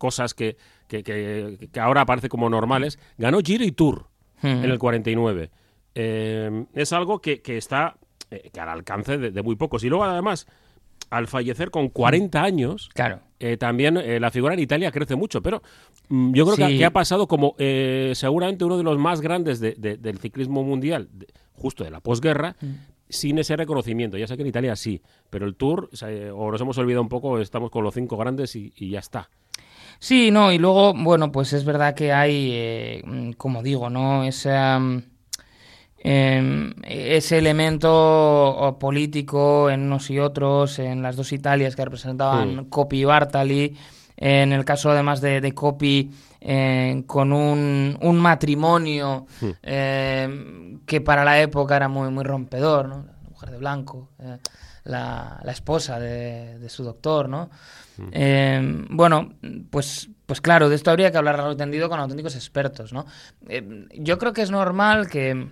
cosas 0.00 0.34
que, 0.34 0.56
que, 0.88 1.04
que, 1.04 1.68
que 1.72 1.78
ahora 1.80 2.00
aparecen 2.00 2.28
como 2.30 2.50
normales, 2.50 2.98
ganó 3.18 3.38
Giro 3.44 3.62
y 3.64 3.70
Tour 3.70 4.06
Mm. 4.42 4.46
en 4.46 4.64
el 4.64 4.78
49. 4.78 5.50
Eh, 5.94 6.64
es 6.74 6.92
algo 6.94 7.20
que, 7.20 7.42
que 7.42 7.56
está 7.58 7.96
eh, 8.30 8.48
que 8.52 8.58
al 8.60 8.70
alcance 8.70 9.18
de, 9.18 9.30
de, 9.30 9.42
muy 9.42 9.54
pocos. 9.56 9.84
Y 9.84 9.88
luego, 9.90 10.04
además, 10.04 10.46
al 11.10 11.26
fallecer 11.26 11.70
con 11.70 11.88
40 11.90 12.42
años, 12.42 12.88
claro. 12.94 13.20
eh, 13.38 13.56
también 13.58 13.98
la 14.20 14.30
figura 14.30 14.54
en 14.54 14.60
Italia 14.60 14.90
crece 14.92 15.14
mucho. 15.16 15.42
Pero 15.42 15.62
mm, 16.08 16.32
yo 16.32 16.44
creo 16.46 16.56
Sí. 16.56 16.72
que, 16.72 16.78
que 16.78 16.84
ha 16.86 16.90
pasado 16.92 17.26
como 17.28 17.54
eh, 17.58 18.12
seguramente 18.14 18.64
uno 18.64 18.78
de 18.78 18.84
los 18.84 18.96
más 18.98 19.20
grandes 19.20 19.60
de- 19.60 19.74
de- 19.74 19.96
del 19.98 20.18
ciclismo 20.18 20.62
mundial, 20.62 21.08
de- 21.12 21.26
justo 21.52 21.84
de 21.84 21.90
la 21.90 22.00
posguerra. 22.00 22.56
Mm. 22.62 22.66
Sin 23.12 23.38
ese 23.40 23.56
reconocimiento, 23.56 24.16
ya 24.16 24.28
sé 24.28 24.36
que 24.36 24.42
en 24.42 24.48
Italia 24.48 24.76
sí, 24.76 25.02
pero 25.30 25.44
el 25.44 25.56
Tour, 25.56 25.88
o, 25.92 25.96
sea, 25.96 26.12
eh, 26.12 26.30
o 26.30 26.48
nos 26.52 26.60
hemos 26.60 26.78
olvidado 26.78 27.02
un 27.02 27.08
poco, 27.08 27.40
estamos 27.40 27.68
con 27.72 27.82
los 27.82 27.92
cinco 27.92 28.16
grandes 28.16 28.54
y, 28.54 28.72
y 28.76 28.90
ya 28.90 29.00
está. 29.00 29.28
Sí, 30.02 30.30
no, 30.30 30.50
y 30.50 30.56
luego, 30.58 30.94
bueno, 30.94 31.30
pues 31.30 31.52
es 31.52 31.64
verdad 31.64 31.94
que 31.94 32.10
hay, 32.12 32.50
eh, 32.52 33.02
mm, 33.04 33.32
como 33.32 33.62
digo, 33.62 33.90
¿no? 33.90 34.24
Ese, 34.24 34.50
um, 34.50 35.02
em, 35.98 36.72
ese 36.84 37.36
elemento 37.38 38.76
político 38.80 39.68
en 39.68 39.82
unos 39.82 40.10
y 40.10 40.18
otros, 40.18 40.78
en 40.78 41.02
las 41.02 41.16
dos 41.16 41.32
Italias 41.32 41.76
que 41.76 41.84
representaban 41.84 42.56
Mm. 42.56 42.64
Coppi 42.70 43.00
y 43.00 43.04
Bartali, 43.04 43.76
en 44.16 44.52
el 44.52 44.64
caso 44.64 44.90
además 44.90 45.20
de, 45.20 45.40
de 45.42 45.52
Coppi 45.52 46.10
eh, 46.40 47.02
con 47.06 47.32
un, 47.34 47.98
un 48.00 48.18
matrimonio 48.18 49.26
Mm. 49.42 49.46
eh, 49.62 50.76
que 50.86 51.02
para 51.02 51.22
la 51.24 51.38
época 51.42 51.76
era 51.76 51.88
muy, 51.88 52.10
muy 52.10 52.24
rompedor, 52.24 52.88
¿no? 52.88 53.04
Mujer 53.40 53.52
de 53.52 53.58
blanco, 53.58 54.10
eh, 54.18 54.36
la, 54.84 55.40
la 55.42 55.52
esposa 55.52 55.98
de, 55.98 56.58
de 56.58 56.68
su 56.68 56.84
doctor, 56.84 57.26
¿no? 57.26 57.48
Eh, 58.12 58.84
bueno, 58.90 59.32
pues, 59.70 60.10
pues 60.26 60.42
claro, 60.42 60.68
de 60.68 60.74
esto 60.74 60.90
habría 60.90 61.10
que 61.10 61.16
hablar 61.16 61.38
largo 61.38 61.56
tendido 61.56 61.88
con 61.88 61.98
auténticos 61.98 62.34
expertos, 62.34 62.92
¿no? 62.92 63.06
Eh, 63.48 63.86
yo 63.94 64.18
creo 64.18 64.34
que 64.34 64.42
es 64.42 64.50
normal 64.50 65.08
que 65.08 65.48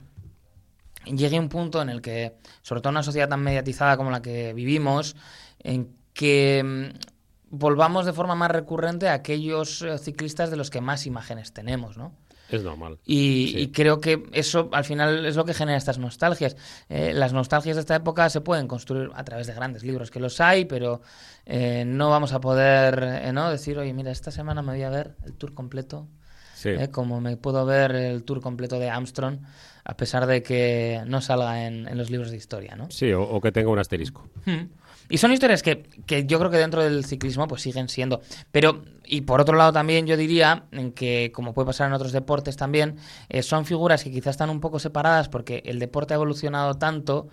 llegue 1.06 1.40
un 1.40 1.48
punto 1.48 1.80
en 1.80 1.88
el 1.88 2.02
que, 2.02 2.36
sobre 2.60 2.82
todo 2.82 2.90
en 2.90 2.96
una 2.96 3.02
sociedad 3.02 3.28
tan 3.28 3.40
mediatizada 3.40 3.96
como 3.96 4.10
la 4.10 4.20
que 4.20 4.52
vivimos, 4.52 5.16
en 5.60 5.96
que 6.12 6.62
mm, 6.62 7.56
volvamos 7.56 8.04
de 8.04 8.12
forma 8.12 8.34
más 8.34 8.50
recurrente 8.50 9.08
a 9.08 9.14
aquellos 9.14 9.80
eh, 9.80 9.96
ciclistas 9.96 10.50
de 10.50 10.56
los 10.58 10.68
que 10.68 10.82
más 10.82 11.06
imágenes 11.06 11.54
tenemos, 11.54 11.96
¿no? 11.96 12.12
Es 12.50 12.62
normal. 12.62 12.98
Y, 13.04 13.50
Sí. 13.52 13.58
y 13.60 13.68
creo 13.72 14.00
que 14.00 14.22
eso 14.32 14.68
al 14.72 14.84
final 14.84 15.26
es 15.26 15.36
lo 15.36 15.44
que 15.44 15.52
genera 15.54 15.76
estas 15.76 15.98
nostalgias. 15.98 16.56
Eh, 16.88 17.12
las 17.14 17.32
nostalgias 17.32 17.76
de 17.76 17.80
esta 17.80 17.94
época 17.96 18.28
se 18.30 18.40
pueden 18.40 18.66
construir 18.68 19.10
a 19.14 19.24
través 19.24 19.46
de 19.46 19.54
grandes 19.54 19.82
libros, 19.84 20.10
que 20.10 20.18
los 20.20 20.40
hay, 20.40 20.64
pero 20.64 21.02
eh, 21.46 21.84
no 21.86 22.08
vamos 22.10 22.32
a 22.32 22.40
poder 22.40 23.02
eh, 23.24 23.32
¿no? 23.32 23.50
decir, 23.50 23.78
oye, 23.78 23.92
mira, 23.92 24.10
esta 24.10 24.30
semana 24.30 24.62
me 24.62 24.72
voy 24.72 24.82
a 24.82 24.90
ver 24.90 25.16
el 25.26 25.34
tour 25.34 25.52
completo, 25.54 26.08
Sí. 26.54 26.70
eh, 26.70 26.88
como 26.90 27.20
me 27.20 27.36
puedo 27.36 27.64
ver 27.66 27.92
el 27.94 28.24
tour 28.24 28.40
completo 28.40 28.78
de 28.80 28.90
Armstrong, 28.90 29.38
a 29.84 29.96
pesar 29.96 30.26
de 30.26 30.42
que 30.42 31.02
no 31.06 31.20
salga 31.20 31.66
en, 31.66 31.86
en 31.86 31.96
los 31.96 32.10
libros 32.10 32.30
de 32.30 32.36
historia, 32.36 32.74
¿no? 32.76 32.90
Sí, 32.90 33.12
o, 33.12 33.22
o 33.22 33.40
que 33.40 33.52
tenga 33.52 33.70
un 33.70 33.78
asterisco. 33.78 34.26
Hmm. 34.44 34.66
Y 35.08 35.18
son 35.18 35.32
historias 35.32 35.62
que, 35.62 35.84
que 36.06 36.26
yo 36.26 36.38
creo 36.38 36.50
que 36.50 36.58
dentro 36.58 36.82
del 36.82 37.04
ciclismo 37.04 37.48
pues 37.48 37.62
siguen 37.62 37.88
siendo. 37.88 38.20
Pero, 38.52 38.82
y 39.04 39.22
por 39.22 39.40
otro 39.40 39.56
lado 39.56 39.72
también 39.72 40.06
yo 40.06 40.16
diría 40.16 40.64
en 40.72 40.92
que, 40.92 41.32
como 41.34 41.54
puede 41.54 41.66
pasar 41.66 41.88
en 41.88 41.94
otros 41.94 42.12
deportes 42.12 42.56
también, 42.56 42.96
eh, 43.28 43.42
son 43.42 43.64
figuras 43.64 44.04
que 44.04 44.10
quizás 44.10 44.32
están 44.32 44.50
un 44.50 44.60
poco 44.60 44.78
separadas 44.78 45.28
porque 45.28 45.62
el 45.64 45.78
deporte 45.78 46.14
ha 46.14 46.16
evolucionado 46.16 46.74
tanto 46.74 47.28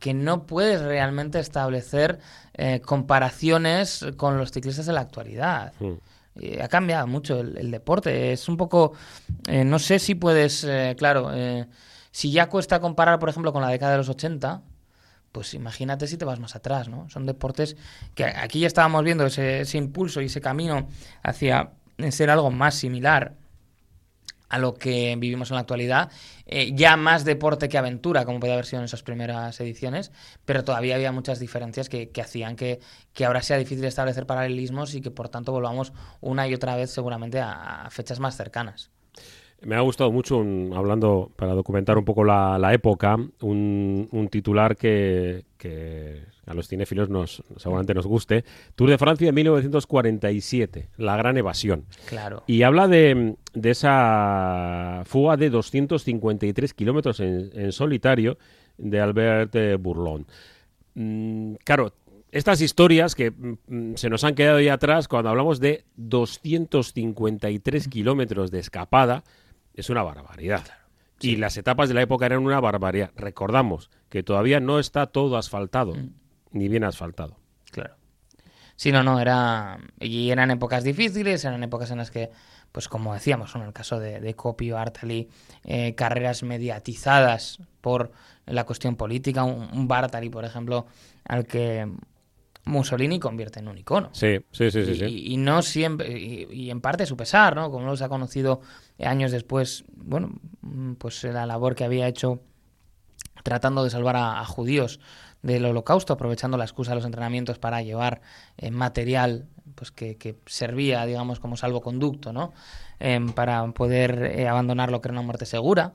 que 0.00 0.14
no 0.14 0.46
puedes 0.46 0.80
realmente 0.80 1.38
establecer 1.38 2.18
eh, 2.54 2.80
comparaciones 2.80 4.04
con 4.16 4.38
los 4.38 4.50
ciclistas 4.50 4.86
de 4.86 4.92
la 4.92 5.02
actualidad. 5.02 5.72
Mm. 5.78 5.92
Eh, 6.40 6.60
ha 6.62 6.68
cambiado 6.68 7.06
mucho 7.06 7.40
el, 7.40 7.56
el 7.58 7.70
deporte. 7.70 8.32
Es 8.32 8.48
un 8.48 8.56
poco. 8.56 8.94
eh, 9.46 9.64
no 9.64 9.78
sé 9.78 9.98
si 9.98 10.14
puedes. 10.14 10.66
claro, 10.96 11.30
eh, 11.34 11.66
si 12.10 12.32
ya 12.32 12.48
cuesta 12.48 12.80
comparar, 12.80 13.18
por 13.18 13.28
ejemplo, 13.28 13.52
con 13.52 13.62
la 13.62 13.68
década 13.68 13.92
de 13.92 13.98
los 13.98 14.08
80, 14.08 14.62
pues 15.32 15.54
imagínate 15.54 16.06
si 16.06 16.16
te 16.16 16.24
vas 16.24 16.40
más 16.40 16.56
atrás, 16.56 16.88
¿no? 16.88 17.08
Son 17.08 17.26
deportes 17.26 17.76
que 18.14 18.24
aquí 18.24 18.60
ya 18.60 18.66
estábamos 18.66 19.04
viendo 19.04 19.26
ese, 19.26 19.60
ese 19.60 19.78
impulso 19.78 20.20
y 20.20 20.26
ese 20.26 20.40
camino 20.40 20.88
hacia 21.22 21.72
ser 22.10 22.30
algo 22.30 22.50
más 22.50 22.74
similar 22.74 23.34
a 24.50 24.58
lo 24.58 24.74
que 24.74 25.14
vivimos 25.16 25.50
en 25.50 25.54
la 25.54 25.60
actualidad, 25.60 26.10
eh, 26.44 26.72
ya 26.74 26.96
más 26.96 27.24
deporte 27.24 27.68
que 27.68 27.78
aventura, 27.78 28.24
como 28.24 28.40
podía 28.40 28.54
haber 28.54 28.66
sido 28.66 28.80
en 28.80 28.86
esas 28.86 29.04
primeras 29.04 29.60
ediciones, 29.60 30.10
pero 30.44 30.64
todavía 30.64 30.96
había 30.96 31.12
muchas 31.12 31.38
diferencias 31.38 31.88
que, 31.88 32.10
hacían 32.20 32.56
que, 32.56 32.80
que 33.12 33.24
ahora 33.24 33.42
sea 33.42 33.58
difícil 33.58 33.84
establecer 33.84 34.26
paralelismos 34.26 34.94
y 34.94 35.00
que 35.00 35.12
por 35.12 35.28
tanto 35.28 35.52
volvamos 35.52 35.92
una 36.20 36.48
y 36.48 36.54
otra 36.54 36.74
vez 36.74 36.90
seguramente 36.90 37.40
a 37.40 37.86
fechas 37.90 38.18
más 38.18 38.36
cercanas. 38.36 38.90
Me 39.62 39.74
ha 39.76 39.80
gustado 39.80 40.10
mucho, 40.10 40.38
un- 40.38 40.72
hablando 40.74 41.30
para 41.36 41.52
documentar 41.52 41.98
un 41.98 42.04
poco 42.04 42.24
la, 42.24 42.58
la 42.58 42.72
época, 42.72 43.16
un, 43.42 44.08
un 44.10 44.28
titular 44.28 44.76
que, 44.76 45.44
que 45.58 46.22
a 46.46 46.54
los 46.54 46.66
cinéfilos 46.66 47.10
nos, 47.10 47.42
seguramente 47.56 47.92
nos 47.92 48.06
guste. 48.06 48.44
Tour 48.74 48.88
de 48.90 48.96
Francia 48.98 49.26
de 49.26 49.32
1947, 49.32 50.88
La 50.96 51.16
Gran 51.16 51.36
Evasión. 51.36 51.84
Claro. 52.06 52.42
Y 52.46 52.62
habla 52.62 52.88
de, 52.88 53.36
de 53.52 53.70
esa 53.70 55.02
fuga 55.04 55.36
de 55.36 55.50
253 55.50 56.72
kilómetros 56.74 57.20
en, 57.20 57.50
en 57.54 57.72
solitario 57.72 58.38
de 58.78 58.98
Albert 59.00 59.54
eh, 59.56 59.76
Bourlon. 59.76 60.26
Mm, 60.94 61.54
claro, 61.64 61.92
estas 62.32 62.60
historias 62.62 63.14
que 63.14 63.30
mm, 63.30 63.94
se 63.96 64.08
nos 64.08 64.24
han 64.24 64.34
quedado 64.34 64.56
ahí 64.56 64.68
atrás 64.68 65.06
cuando 65.06 65.28
hablamos 65.28 65.60
de 65.60 65.84
253 65.96 67.88
kilómetros 67.88 68.50
de 68.50 68.58
escapada, 68.58 69.22
es 69.80 69.90
una 69.90 70.02
barbaridad. 70.02 70.64
Y 71.22 71.36
las 71.36 71.56
etapas 71.58 71.88
de 71.88 71.94
la 71.94 72.02
época 72.02 72.24
eran 72.26 72.44
una 72.44 72.60
barbaridad. 72.60 73.10
Recordamos 73.14 73.90
que 74.08 74.22
todavía 74.22 74.58
no 74.60 74.78
está 74.78 75.06
todo 75.06 75.36
asfaltado, 75.36 75.94
ni 76.50 76.68
bien 76.68 76.84
asfaltado. 76.84 77.36
Claro. 77.70 77.96
Sí, 78.74 78.90
no, 78.90 79.02
no, 79.02 79.20
era. 79.20 79.78
Y 80.00 80.30
eran 80.30 80.50
épocas 80.50 80.82
difíciles, 80.82 81.44
eran 81.44 81.62
épocas 81.62 81.90
en 81.90 81.98
las 81.98 82.10
que, 82.10 82.30
pues 82.72 82.88
como 82.88 83.12
decíamos, 83.12 83.54
en 83.54 83.60
el 83.60 83.74
caso 83.74 84.00
de, 84.00 84.20
de 84.20 84.34
Coppi 84.34 84.72
o 84.72 84.76
Bartali, 84.76 85.28
eh, 85.64 85.94
carreras 85.94 86.42
mediatizadas 86.42 87.58
por 87.82 88.12
la 88.46 88.64
cuestión 88.64 88.96
política. 88.96 89.44
Un, 89.44 89.68
un 89.72 89.86
Bartali, 89.86 90.30
por 90.30 90.46
ejemplo, 90.46 90.86
al 91.24 91.46
que 91.46 91.86
Mussolini 92.64 93.18
convierte 93.20 93.60
en 93.60 93.68
un 93.68 93.76
icono. 93.76 94.08
Sí, 94.12 94.38
sí, 94.52 94.70
sí, 94.70 94.86
sí. 94.86 94.94
sí. 94.94 95.04
Y, 95.04 95.34
y 95.34 95.36
no 95.36 95.60
siempre, 95.60 96.18
y, 96.18 96.48
y 96.50 96.70
en 96.70 96.80
parte 96.80 97.04
su 97.04 97.18
pesar, 97.18 97.54
¿no? 97.54 97.70
Como 97.70 97.84
los 97.84 98.00
ha 98.00 98.08
conocido 98.08 98.62
años 99.04 99.32
después, 99.32 99.84
bueno, 99.96 100.32
mm, 100.62 100.94
pues 100.94 101.24
la 101.24 101.46
labor 101.46 101.74
que 101.74 101.84
había 101.84 102.08
hecho 102.08 102.40
tratando 103.42 103.84
de 103.84 103.90
salvar 103.90 104.16
a, 104.16 104.44
judíos 104.44 105.00
del 105.42 105.64
holocausto, 105.64 106.12
aprovechando 106.12 106.58
la 106.58 106.64
excusa 106.64 106.90
de 106.92 106.96
los 106.96 107.04
entrenamientos 107.04 107.58
para 107.58 107.82
llevar 107.82 108.20
eh, 108.58 108.70
material 108.70 109.48
pues 109.74 109.90
que, 109.90 110.36
servía, 110.46 111.06
digamos, 111.06 111.40
como 111.40 111.56
salvoconducto, 111.56 112.32
¿no? 112.32 112.52
Em, 112.98 113.32
para 113.32 113.66
poder 113.72 114.24
eh, 114.24 114.48
abandonar 114.48 114.90
lo 114.90 115.00
que 115.00 115.08
era 115.08 115.12
una 115.12 115.22
muerte 115.22 115.46
segura. 115.46 115.94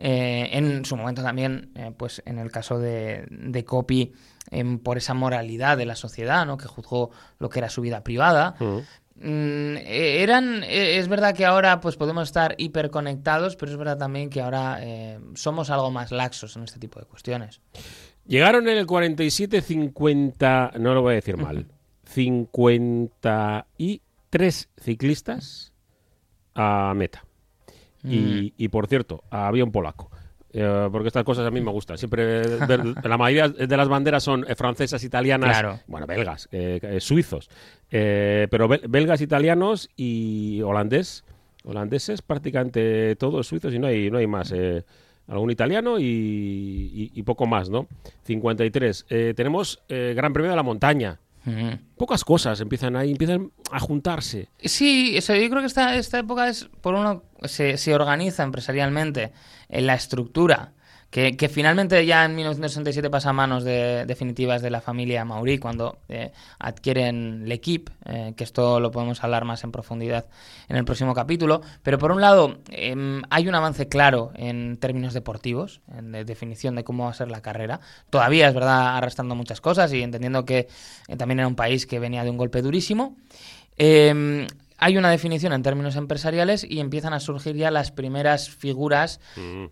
Eh, 0.00 0.50
en 0.52 0.84
su 0.84 0.96
momento 0.96 1.22
también, 1.24 1.72
eh, 1.74 1.92
pues 1.96 2.22
en 2.24 2.38
el 2.38 2.52
caso 2.52 2.78
de, 2.78 3.26
de 3.30 3.64
Copy, 3.64 4.12
em, 4.50 4.78
por 4.78 4.96
esa 4.96 5.12
moralidad 5.12 5.76
de 5.76 5.86
la 5.86 5.96
sociedad, 5.96 6.46
¿no? 6.46 6.56
Que 6.56 6.68
juzgó 6.68 7.10
lo 7.40 7.48
que 7.48 7.58
era 7.58 7.68
su 7.68 7.80
vida 7.80 8.04
privada. 8.04 8.54
Mm. 8.60 8.64
Eh, 8.76 8.84
eran 9.20 10.62
eh, 10.62 10.98
es 10.98 11.08
verdad 11.08 11.34
que 11.34 11.44
ahora 11.44 11.80
pues 11.80 11.96
podemos 11.96 12.28
estar 12.28 12.54
hiperconectados 12.56 13.56
pero 13.56 13.72
es 13.72 13.78
verdad 13.78 13.98
también 13.98 14.30
que 14.30 14.40
ahora 14.40 14.78
eh, 14.80 15.18
somos 15.34 15.70
algo 15.70 15.90
más 15.90 16.12
laxos 16.12 16.56
en 16.56 16.62
este 16.62 16.78
tipo 16.78 17.00
de 17.00 17.06
cuestiones 17.06 17.60
Llegaron 18.28 18.68
en 18.68 18.76
el 18.76 18.86
47 18.86 19.62
50, 19.62 20.72
no 20.78 20.92
lo 20.92 21.00
voy 21.00 21.12
a 21.12 21.14
decir 21.14 21.38
mal, 21.38 21.66
53 22.04 24.68
ciclistas 24.78 25.72
a 26.54 26.92
meta. 26.94 27.24
Y, 28.04 28.52
y, 28.56 28.68
por 28.68 28.86
cierto, 28.86 29.24
había 29.30 29.64
un 29.64 29.72
polaco. 29.72 30.10
Eh, 30.52 30.88
porque 30.90 31.08
estas 31.08 31.24
cosas 31.24 31.46
a 31.46 31.50
mí 31.50 31.60
me 31.60 31.70
gustan. 31.70 31.98
Siempre 31.98 32.40
ver- 32.66 32.94
la 33.04 33.18
mayoría 33.18 33.48
de 33.48 33.76
las 33.76 33.88
banderas 33.88 34.22
son 34.22 34.46
eh, 34.48 34.54
francesas, 34.54 35.04
italianas, 35.04 35.50
Claro. 35.50 35.80
bueno, 35.86 36.06
belgas, 36.06 36.48
eh, 36.52 36.78
eh, 36.82 37.00
suizos, 37.00 37.50
pero 37.90 38.68
bel- 38.68 38.82
belgas, 38.88 39.20
italianos 39.20 39.90
y 39.96 40.62
holandés, 40.62 41.24
holandeses 41.64 42.22
prácticamente 42.22 43.14
todos 43.16 43.46
suizos 43.46 43.74
y 43.74 43.78
no 43.78 43.86
hay 43.88 44.10
no 44.10 44.18
hay 44.18 44.26
más. 44.26 44.54
algún 45.26 45.50
italiano 45.50 45.98
y, 45.98 46.04
y- 46.04 47.10
y 47.14 47.22
poco 47.22 47.44
más, 47.46 47.68
¿no? 47.68 47.86
53. 48.24 49.04
Eh, 49.10 49.34
tenemos 49.36 49.82
eh, 49.90 50.14
Gran 50.16 50.32
Premio 50.32 50.50
de 50.50 50.56
la 50.56 50.62
Montaña. 50.62 51.18
Pocas 51.96 52.24
cosas 52.24 52.60
empiezan 52.60 52.96
ahí, 52.96 53.12
empiezan 53.12 53.52
a 53.70 53.80
juntarse. 53.80 54.48
Sí, 54.58 55.16
eso, 55.16 55.34
yo 55.34 55.48
creo 55.50 55.60
que 55.60 55.66
esta, 55.66 55.96
esta 55.96 56.18
época 56.18 56.48
es, 56.48 56.68
por 56.80 56.94
uno, 56.94 57.24
se, 57.44 57.76
se 57.76 57.94
organiza 57.94 58.42
empresarialmente 58.42 59.32
en 59.68 59.86
la 59.86 59.94
estructura, 59.94 60.72
que, 61.10 61.48
finalmente 61.48 62.04
ya 62.04 62.26
en 62.26 62.36
1967 62.36 63.08
pasa 63.08 63.30
a 63.30 63.32
manos 63.32 63.64
de- 63.64 64.04
definitivas 64.06 64.60
de 64.60 64.68
la 64.70 64.82
familia 64.82 65.24
Maurí 65.24 65.56
cuando 65.58 65.98
eh, 66.10 66.32
adquieren 66.58 67.48
L'Equipe, 67.48 67.90
eh, 68.04 68.34
que 68.36 68.44
esto 68.44 68.78
lo 68.78 68.90
podemos 68.90 69.24
hablar 69.24 69.46
más 69.46 69.64
en 69.64 69.72
profundidad 69.72 70.26
en 70.68 70.76
el 70.76 70.84
próximo 70.84 71.14
capítulo. 71.14 71.62
Pero 71.82 71.98
por 71.98 72.12
un 72.12 72.20
lado, 72.20 72.58
em, 72.70 73.22
hay 73.30 73.48
un 73.48 73.54
avance 73.54 73.88
claro 73.88 74.32
en 74.36 74.76
términos 74.76 75.14
deportivos, 75.14 75.80
en 75.96 76.12
de- 76.12 76.24
definición 76.26 76.74
de 76.74 76.84
cómo 76.84 77.04
va 77.04 77.10
a 77.10 77.14
ser 77.14 77.30
la 77.30 77.40
carrera. 77.40 77.80
Todavía 78.10 78.46
es 78.48 78.54
verdad 78.54 78.96
arrastrando 78.98 79.34
muchas 79.34 79.62
cosas 79.62 79.90
y 79.94 80.02
entendiendo 80.02 80.44
que 80.44 80.68
eh, 81.08 81.16
también 81.16 81.38
era 81.38 81.48
un 81.48 81.56
país 81.56 81.86
que 81.86 81.98
venía 81.98 82.22
de 82.22 82.30
un 82.30 82.36
golpe 82.36 82.60
durísimo. 82.60 83.16
Eh, 83.78 84.46
hay 84.78 84.96
una 84.96 85.10
definición 85.10 85.52
en 85.52 85.62
términos 85.62 85.96
empresariales 85.96 86.64
y 86.64 86.78
empiezan 86.80 87.12
a 87.12 87.20
surgir 87.20 87.56
ya 87.56 87.70
las 87.70 87.90
primeras 87.90 88.48
figuras 88.48 89.20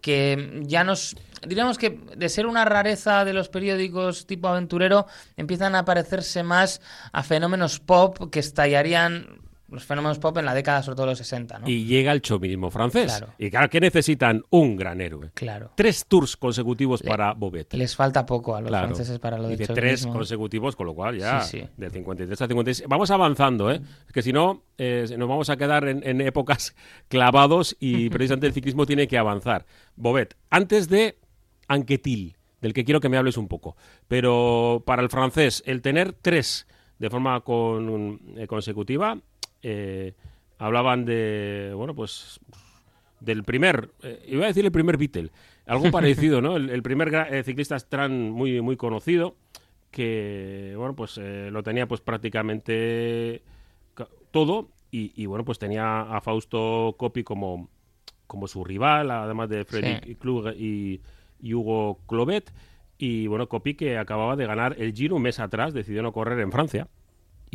que 0.03 0.63
ya 0.65 0.85
nos 0.85 1.17
diríamos 1.47 1.79
que 1.79 2.01
de 2.17 2.29
ser 2.29 2.47
una 2.47 2.65
rareza 2.65 3.25
de 3.25 3.33
los 3.33 3.49
periódicos 3.49 4.27
tipo 4.27 4.49
aventurero 4.49 5.07
empiezan 5.37 5.77
a 5.77 5.85
parecerse 5.85 6.43
más 6.43 6.81
a 7.13 7.23
fenómenos 7.23 7.79
pop 7.79 8.31
que 8.31 8.41
estallarían 8.41 9.46
los 9.69 9.85
fenómenos 9.85 10.19
pop 10.19 10.37
en 10.39 10.45
la 10.45 10.55
década 10.55 10.83
sobre 10.83 10.97
todo 10.97 11.07
de 11.07 11.13
los 11.13 11.19
60, 11.19 11.59
¿no? 11.59 11.69
Y 11.69 11.85
llega 11.87 12.13
el 12.13 12.23
chauvinismo 12.23 12.71
francés. 12.71 13.07
Claro. 13.17 13.33
Y 13.39 13.51
claro, 13.51 13.69
que 13.69 13.81
necesitan? 13.81 14.43
Un 14.51 14.77
gran 14.77 15.01
héroe. 15.01 15.31
Claro. 15.35 15.73
Tres 15.75 16.07
tours 16.07 16.37
consecutivos 16.37 17.03
Le- 17.03 17.11
para 17.11 17.33
Bobet. 17.35 17.73
Les 17.75 17.97
falta 17.97 18.25
poco 18.27 18.55
a 18.55 18.61
los 18.61 18.69
Claro. 18.69 18.87
franceses 18.89 19.19
para 19.19 19.39
lo 19.39 19.51
y 19.51 19.57
del 19.57 19.67
de 19.67 19.75
tres 19.75 20.07
consecutivos, 20.07 20.77
con 20.77 20.87
lo 20.87 20.95
cual 20.95 21.19
ya 21.19 21.41
Sí, 21.41 21.61
sí. 21.61 21.69
del 21.77 21.91
53 21.91 22.41
al 22.43 22.49
56. 22.49 22.89
Vamos 22.89 23.11
avanzando, 23.11 23.71
¿eh? 23.73 23.81
Es 24.07 24.13
que 24.13 24.23
si 24.23 24.33
no, 24.33 24.63
eh, 24.79 25.07
nos 25.19 25.29
vamos 25.29 25.51
a 25.51 25.57
quedar 25.57 25.89
en, 25.89 26.07
en 26.07 26.21
épocas 26.21 26.75
clavados 27.09 27.77
y 27.81 28.09
precisamente 28.11 28.47
el 28.47 28.53
ciclismo 28.53 28.87
tiene 28.87 29.09
que 29.09 29.19
avanzar. 29.19 29.67
Bobet, 29.97 30.37
antes 30.51 30.89
de 30.89 31.19
Anquetil, 31.69 32.37
del 32.61 32.73
que 32.73 32.85
quiero 32.85 33.01
que 33.01 33.09
me 33.09 33.17
hables 33.17 33.37
un 33.37 33.49
poco, 33.49 33.77
pero 34.09 34.83
para 34.87 35.03
el 35.03 35.09
francés, 35.11 35.63
el 35.67 35.83
tener 35.83 36.13
tres 36.13 36.67
de 36.99 37.11
forma 37.11 37.41
con- 37.41 38.21
eh, 38.37 38.47
consecutiva, 38.47 39.19
eh, 39.69 40.15
hablaban 40.59 41.05
de, 41.05 41.73
bueno, 41.75 41.95
pues 41.95 42.39
del 43.21 43.43
primer, 43.45 43.91
eh, 44.03 44.25
iba 44.29 44.45
a 44.45 44.49
decir 44.49 44.65
el 44.65 44.71
primer 44.73 44.97
Beatle, 44.97 45.31
algo 45.67 45.91
parecido, 45.91 46.41
¿no? 46.41 46.57
El, 46.57 46.71
el 46.71 46.83
primer 46.83 47.13
eh, 47.31 47.43
ciclista 47.43 47.77
Strand 47.77 48.31
muy, 48.31 48.61
muy 48.61 48.77
conocido, 48.77 49.35
que, 49.91 50.75
bueno, 50.77 50.95
pues 50.95 51.19
eh, 51.19 51.49
lo 51.51 51.63
tenía 51.63 51.87
pues 51.89 52.01
prácticamente 52.01 53.43
ca- 53.95 54.09
todo 54.31 54.69
y, 54.91 55.13
y, 55.21 55.27
bueno, 55.27 55.45
pues 55.45 55.59
tenía 55.59 56.03
a 56.03 56.21
Fausto 56.21 56.95
Coppi 56.99 57.25
como, 57.25 57.69
como 58.27 58.47
su 58.47 58.65
rival, 58.65 59.11
además 59.11 59.49
de 59.49 59.65
Fredrik 59.65 60.05
Sí. 60.05 60.15
Klug 60.15 60.53
y, 60.57 61.01
y 61.41 61.55
Hugo 61.55 61.99
Clovet. 62.07 62.53
Y 62.99 63.27
bueno, 63.27 63.49
Coppi 63.49 63.75
que 63.75 63.99
acababa 63.99 64.37
de 64.37 64.47
ganar 64.47 64.77
el 64.79 64.95
Giro 64.95 65.17
un 65.17 65.23
mes 65.23 65.39
atrás, 65.41 65.75
decidió 65.75 66.03
no 66.03 66.13
correr 66.13 66.39
en 66.41 66.53
Francia. 66.53 66.89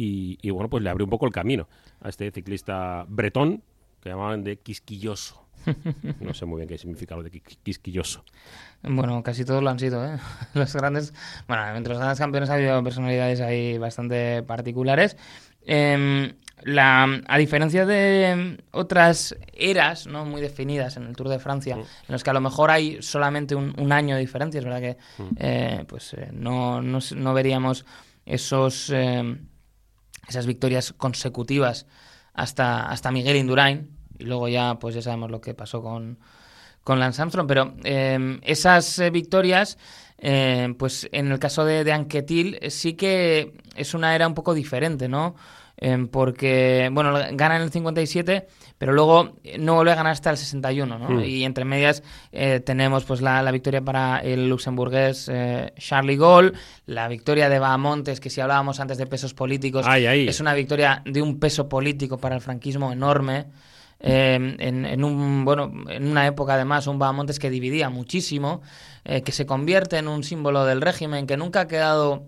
Y, 0.03 0.37
y, 0.41 0.49
bueno, 0.49 0.69
pues 0.69 0.81
le 0.83 0.89
abrió 0.89 1.05
un 1.05 1.09
poco 1.11 1.25
el 1.27 1.31
camino 1.31 1.67
a 2.01 2.09
este 2.09 2.31
ciclista 2.31 3.05
bretón, 3.07 3.61
que 4.01 4.09
llamaban 4.09 4.43
de 4.43 4.57
quisquilloso. 4.57 5.45
No 6.19 6.33
sé 6.33 6.45
muy 6.45 6.57
bien 6.57 6.69
qué 6.69 6.77
significa 6.79 7.15
lo 7.15 7.21
de 7.21 7.31
qui- 7.31 7.57
quisquilloso. 7.61 8.23
Bueno, 8.81 9.21
casi 9.21 9.45
todos 9.45 9.61
lo 9.61 9.69
han 9.69 9.77
sido, 9.77 10.03
¿eh? 10.03 10.17
Los 10.55 10.73
grandes... 10.75 11.13
Bueno, 11.47 11.67
entre 11.75 11.93
los 11.93 11.99
grandes 11.99 12.17
campeones 12.17 12.49
ha 12.49 12.55
habido 12.55 12.83
personalidades 12.83 13.41
ahí 13.41 13.77
bastante 13.77 14.41
particulares. 14.41 15.17
Em, 15.63 16.33
la, 16.63 17.03
a 17.27 17.37
diferencia 17.37 17.85
de 17.85 18.57
otras 18.71 19.35
eras 19.53 20.07
no 20.07 20.25
muy 20.25 20.41
definidas 20.41 20.97
en 20.97 21.03
el 21.03 21.15
Tour 21.15 21.29
de 21.29 21.37
Francia, 21.37 21.75
en 21.75 21.83
los 22.11 22.23
que 22.23 22.29
a 22.31 22.33
lo 22.33 22.41
mejor 22.41 22.71
hay 22.71 22.99
solamente 23.03 23.53
un, 23.53 23.75
un 23.79 23.91
año 23.91 24.15
de 24.15 24.21
diferencia, 24.21 24.57
es 24.57 24.65
verdad 24.65 24.79
que 24.81 24.97
eh, 25.37 25.85
pues 25.87 26.13
eh, 26.15 26.29
no, 26.33 26.81
no, 26.81 26.97
no 27.15 27.33
veríamos 27.35 27.85
esos 28.25 28.89
em, 28.89 29.47
esas 30.27 30.45
victorias 30.45 30.93
consecutivas 30.97 31.85
hasta, 32.33 32.89
hasta 32.89 33.11
Miguel 33.11 33.37
Indurain 33.37 33.89
y 34.17 34.25
luego 34.25 34.47
ya 34.47 34.77
pues 34.79 34.95
ya 34.95 35.01
sabemos 35.01 35.31
lo 35.31 35.41
que 35.41 35.53
pasó 35.53 35.81
con, 35.81 36.19
con 36.83 36.99
Lance 36.99 37.21
Armstrong, 37.21 37.47
pero 37.47 37.73
eh, 37.83 38.39
esas 38.43 38.99
eh, 38.99 39.09
victorias, 39.09 39.77
eh, 40.17 40.73
pues 40.77 41.09
en 41.11 41.31
el 41.31 41.39
caso 41.39 41.65
de, 41.65 41.83
de 41.83 41.91
Anquetil 41.91 42.57
eh, 42.61 42.69
sí 42.69 42.93
que 42.93 43.53
es 43.75 43.93
una 43.93 44.15
era 44.15 44.27
un 44.27 44.35
poco 44.35 44.53
diferente, 44.53 45.07
¿no? 45.07 45.35
Eh, 45.83 46.07
porque, 46.11 46.89
bueno, 46.91 47.11
gana 47.31 47.55
en 47.55 47.63
el 47.63 47.71
57, 47.71 48.45
pero 48.77 48.93
luego 48.93 49.33
no 49.57 49.73
vuelve 49.73 49.91
a 49.93 49.95
ganar 49.95 50.11
hasta 50.11 50.29
el 50.29 50.37
61, 50.37 50.99
¿no? 50.99 51.09
Mm. 51.09 51.19
Y 51.23 51.43
entre 51.43 51.65
medias 51.65 52.03
eh, 52.31 52.59
tenemos 52.59 53.03
pues 53.03 53.19
la, 53.21 53.41
la 53.41 53.51
victoria 53.51 53.81
para 53.81 54.19
el 54.19 54.47
luxemburgués 54.47 55.27
eh, 55.33 55.73
Charlie 55.79 56.17
Gaulle, 56.17 56.53
la 56.85 57.07
victoria 57.07 57.49
de 57.49 57.57
Bahamontes, 57.57 58.19
que 58.19 58.29
si 58.29 58.39
hablábamos 58.41 58.79
antes 58.79 58.99
de 58.99 59.07
pesos 59.07 59.33
políticos, 59.33 59.85
Ay, 59.89 60.05
ay. 60.05 60.27
es 60.27 60.39
una 60.39 60.53
victoria 60.53 61.01
de 61.03 61.19
un 61.19 61.39
peso 61.39 61.67
político 61.67 62.19
para 62.19 62.35
el 62.35 62.41
franquismo 62.41 62.91
enorme. 62.91 63.47
eh, 63.99 64.55
en, 64.59 64.85
en 64.85 65.03
un 65.03 65.45
bueno 65.45 65.71
en 65.89 66.07
una 66.07 66.25
época 66.27 66.53
además 66.55 66.87
un 66.87 66.97
Bahamontes 66.99 67.37
que 67.39 67.49
dividía 67.51 67.89
muchísimo 67.89 68.61
eh, 69.05 69.21
que 69.21 69.31
se 69.31 69.45
convierte 69.45 69.97
en 69.97 70.07
un 70.07 70.23
símbolo 70.23 70.65
del 70.65 70.81
régimen 70.81 71.27
que 71.27 71.37
nunca 71.37 71.61
ha 71.61 71.67
quedado 71.67 72.23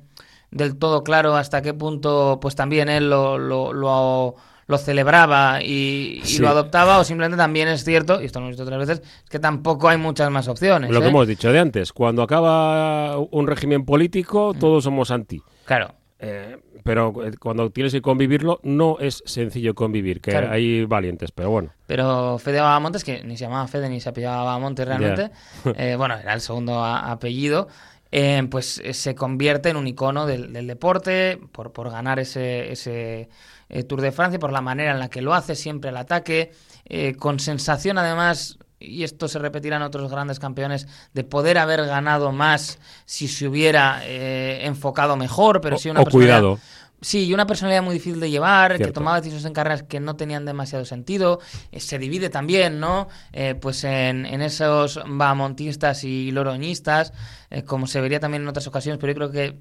del 0.53 0.77
todo 0.77 1.03
claro 1.03 1.35
hasta 1.35 1.61
qué 1.61 1.73
punto 1.73 2.39
pues 2.41 2.55
también 2.55 2.87
él 2.89 3.09
lo, 3.09 3.37
lo, 3.37 3.73
lo, 3.73 4.35
lo 4.67 4.77
celebraba 4.77 5.61
y, 5.61 6.19
y 6.23 6.25
Sí. 6.25 6.41
lo 6.41 6.49
adoptaba 6.49 6.99
o 6.99 7.03
simplemente 7.03 7.37
también 7.37 7.67
es 7.67 7.83
cierto 7.83 8.21
y 8.21 8.25
esto 8.25 8.39
lo 8.39 8.45
hemos 8.45 8.55
dicho 8.57 8.63
otras 8.63 8.79
veces 8.87 9.01
es 9.23 9.29
que 9.29 9.39
tampoco 9.39 9.89
hay 9.89 9.97
muchas 9.97 10.29
más 10.31 10.47
opciones 10.47 10.91
Lo 10.91 10.99
que 11.01 11.07
¿eh? 11.07 11.09
hemos 11.09 11.27
dicho 11.27 11.51
de 11.51 11.59
antes, 11.59 11.91
cuando 11.91 12.21
acaba 12.23 13.17
un 13.17 13.47
régimen 13.47 13.83
político, 13.85 14.53
todos 14.59 14.83
somos 14.83 15.11
anti. 15.11 15.41
claro 15.65 15.95
Eh, 16.19 16.57
pero 16.85 17.13
eh, 17.25 17.31
cuando 17.39 17.69
tienes 17.69 17.91
que 17.93 18.01
convivirlo, 18.01 18.59
no 18.63 18.97
es 18.99 19.23
sencillo 19.25 19.73
convivir, 19.73 20.19
que 20.21 20.31
Claro. 20.31 20.51
hay 20.51 20.83
valientes, 20.85 21.31
pero 21.31 21.49
bueno. 21.49 21.69
Pero 21.87 22.37
Fede 22.39 22.59
Bahamontes, 22.61 23.03
que 23.05 23.23
ni 23.23 23.35
se 23.37 23.43
llamaba 23.45 23.67
Fede 23.67 23.87
ni 23.89 23.99
se 24.01 24.09
apellidaba 24.09 24.43
Bahamontes 24.43 24.85
realmente, 24.87 25.31
eh, 25.77 25.95
bueno, 25.97 26.15
era 26.17 26.33
el 26.33 26.39
segundo 26.41 26.83
apellido, 26.83 27.67
eh, 28.15 28.47
pues 28.47 28.77
eh, 28.83 28.93
se 28.93 29.15
convierte 29.15 29.69
en 29.69 29.75
un 29.75 29.87
icono 29.87 30.27
del, 30.27 30.67
deporte 30.67 31.39
por, 31.51 31.73
por 31.73 31.89
ganar 31.89 32.19
ese, 32.19 32.71
ese 32.71 33.27
eh, 33.69 33.81
Tour 33.81 34.01
de 34.01 34.11
Francia, 34.11 34.37
por 34.37 34.51
la 34.51 34.61
manera 34.61 34.91
en 34.91 34.99
la 34.99 35.09
que 35.09 35.23
lo 35.23 35.33
hace, 35.33 35.55
siempre 35.55 35.89
al 35.89 35.97
ataque, 35.97 36.51
eh, 36.85 37.15
con 37.15 37.39
sensación 37.39 37.97
además, 37.97 38.59
y 38.83 39.03
esto 39.03 39.27
se 39.27 39.39
repetirá 39.39 39.77
en 39.77 39.81
otros 39.83 40.11
grandes 40.11 40.39
campeones, 40.39 40.87
de 41.13 41.23
poder 41.23 41.57
haber 41.57 41.85
ganado 41.85 42.31
más 42.31 42.79
si 43.05 43.27
se 43.27 43.47
hubiera 43.47 44.01
eh, 44.03 44.65
enfocado 44.65 45.15
mejor, 45.15 45.61
pero 45.61 45.75
O- 45.77 45.79
sí 45.79 45.89
una 45.89 46.01
o 46.01 46.05
cuidado. 46.05 46.59
Sí, 47.01 47.25
y 47.25 47.33
una 47.33 47.45
personalidad 47.45 47.83
muy 47.83 47.95
difícil 47.95 48.21
de 48.21 48.29
llevar, 48.31 48.77
que 48.77 48.93
tomaba 48.93 49.17
decisiones 49.17 49.43
en 49.43 49.51
carreras 49.51 49.83
que 49.83 49.99
no 49.99 50.15
tenían 50.15 50.45
demasiado 50.45 50.85
sentido. 50.85 51.41
Eh, 51.73 51.81
se 51.81 51.99
divide 51.99 52.29
también, 52.29 52.79
¿no? 52.79 53.09
Eh, 53.33 53.55
pues 53.55 53.83
en, 53.83 54.25
en 54.25 54.41
esos 54.41 55.01
bahamontistas 55.05 56.05
y 56.05 56.31
loroñistas, 56.31 57.11
eh, 57.49 57.63
como 57.63 57.87
se 57.87 57.99
vería 57.99 58.21
también 58.21 58.43
en 58.43 58.47
otras 58.47 58.67
ocasiones, 58.67 58.99
pero 59.01 59.11
yo 59.11 59.15
creo 59.15 59.31
que 59.31 59.57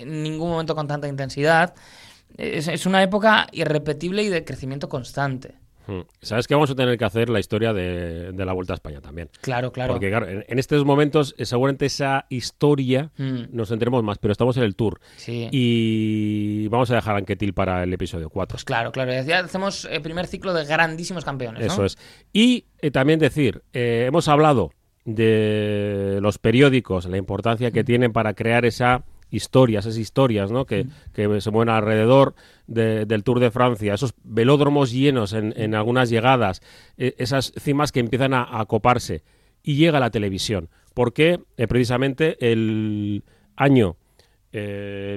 en 0.00 0.22
ningún 0.24 0.50
momento 0.50 0.74
con 0.74 0.88
tanta 0.88 1.06
intensidad. 1.06 1.74
Es, 2.36 2.66
es 2.66 2.86
una 2.86 3.02
época 3.04 3.46
irrepetible 3.52 4.24
y 4.24 4.28
de 4.28 4.44
crecimiento 4.44 4.88
constante. 4.88 5.59
Mm. 5.90 6.00
Sabes 6.22 6.46
que 6.46 6.54
vamos 6.54 6.70
a 6.70 6.74
tener 6.74 6.96
que 6.96 7.04
hacer 7.04 7.28
la 7.28 7.40
historia 7.40 7.72
de, 7.72 8.32
de 8.32 8.44
la 8.44 8.52
Vuelta 8.52 8.72
a 8.72 8.76
España 8.76 9.00
también. 9.00 9.28
Claro, 9.40 9.72
claro. 9.72 9.94
Porque 9.94 10.08
claro, 10.08 10.28
en, 10.28 10.44
en 10.48 10.58
estos 10.58 10.84
momentos 10.84 11.34
eh, 11.38 11.44
seguramente 11.44 11.86
esa 11.86 12.26
historia 12.30 13.10
Mm, 13.16 13.44
nos 13.52 13.68
centremos 13.68 14.02
más, 14.02 14.18
pero 14.18 14.32
estamos 14.32 14.56
en 14.56 14.62
el 14.64 14.74
Tour. 14.76 15.00
sí. 15.16 15.48
Y 15.50 16.68
vamos 16.68 16.90
a 16.90 16.94
dejar 16.96 17.14
a 17.14 17.18
Anquetil 17.18 17.52
para 17.52 17.82
el 17.82 17.92
episodio 17.92 18.30
4. 18.30 18.54
Pues 18.54 18.64
claro, 18.64 18.92
claro. 18.92 19.12
Ya 19.22 19.40
hacemos 19.40 19.84
el 19.84 20.02
primer 20.02 20.26
ciclo 20.26 20.52
de 20.54 20.64
grandísimos 20.64 21.24
campeones, 21.24 21.66
¿no? 21.66 21.72
Eso 21.72 21.84
es. 21.84 21.98
Y 22.32 22.66
eh, 22.80 22.90
también 22.90 23.18
decir, 23.18 23.62
eh, 23.72 24.04
hemos 24.08 24.28
hablado 24.28 24.72
de 25.04 26.18
los 26.20 26.38
periódicos, 26.38 27.06
la 27.06 27.16
importancia 27.16 27.70
que 27.70 27.84
tienen 27.84 28.12
para 28.12 28.34
crear 28.34 28.64
esa 28.64 29.04
historias, 29.30 29.86
esas 29.86 29.98
historias 29.98 30.50
¿no? 30.50 30.64
que, 30.66 30.86
que 31.12 31.40
se 31.40 31.50
mueven 31.50 31.68
alrededor 31.68 32.34
de- 32.66 33.06
del 33.06 33.22
Tour 33.24 33.40
de 33.40 33.50
Francia, 33.50 33.94
esos 33.94 34.14
velódromos 34.24 34.90
llenos 34.92 35.32
en, 35.32 35.52
en 35.56 35.74
algunas 35.74 36.10
llegadas, 36.10 36.60
eh, 36.96 37.14
esas 37.18 37.52
cimas 37.58 37.92
que 37.92 38.00
empiezan 38.00 38.34
a, 38.34 38.60
a 38.60 38.64
coparse 38.66 39.22
y 39.62 39.76
llega 39.76 40.00
la 40.00 40.10
televisión. 40.10 40.68
Porque 40.94 41.40
eh, 41.56 41.66
precisamente 41.68 42.36
el 42.52 43.22
año 43.56 43.96
eh, 44.52 45.16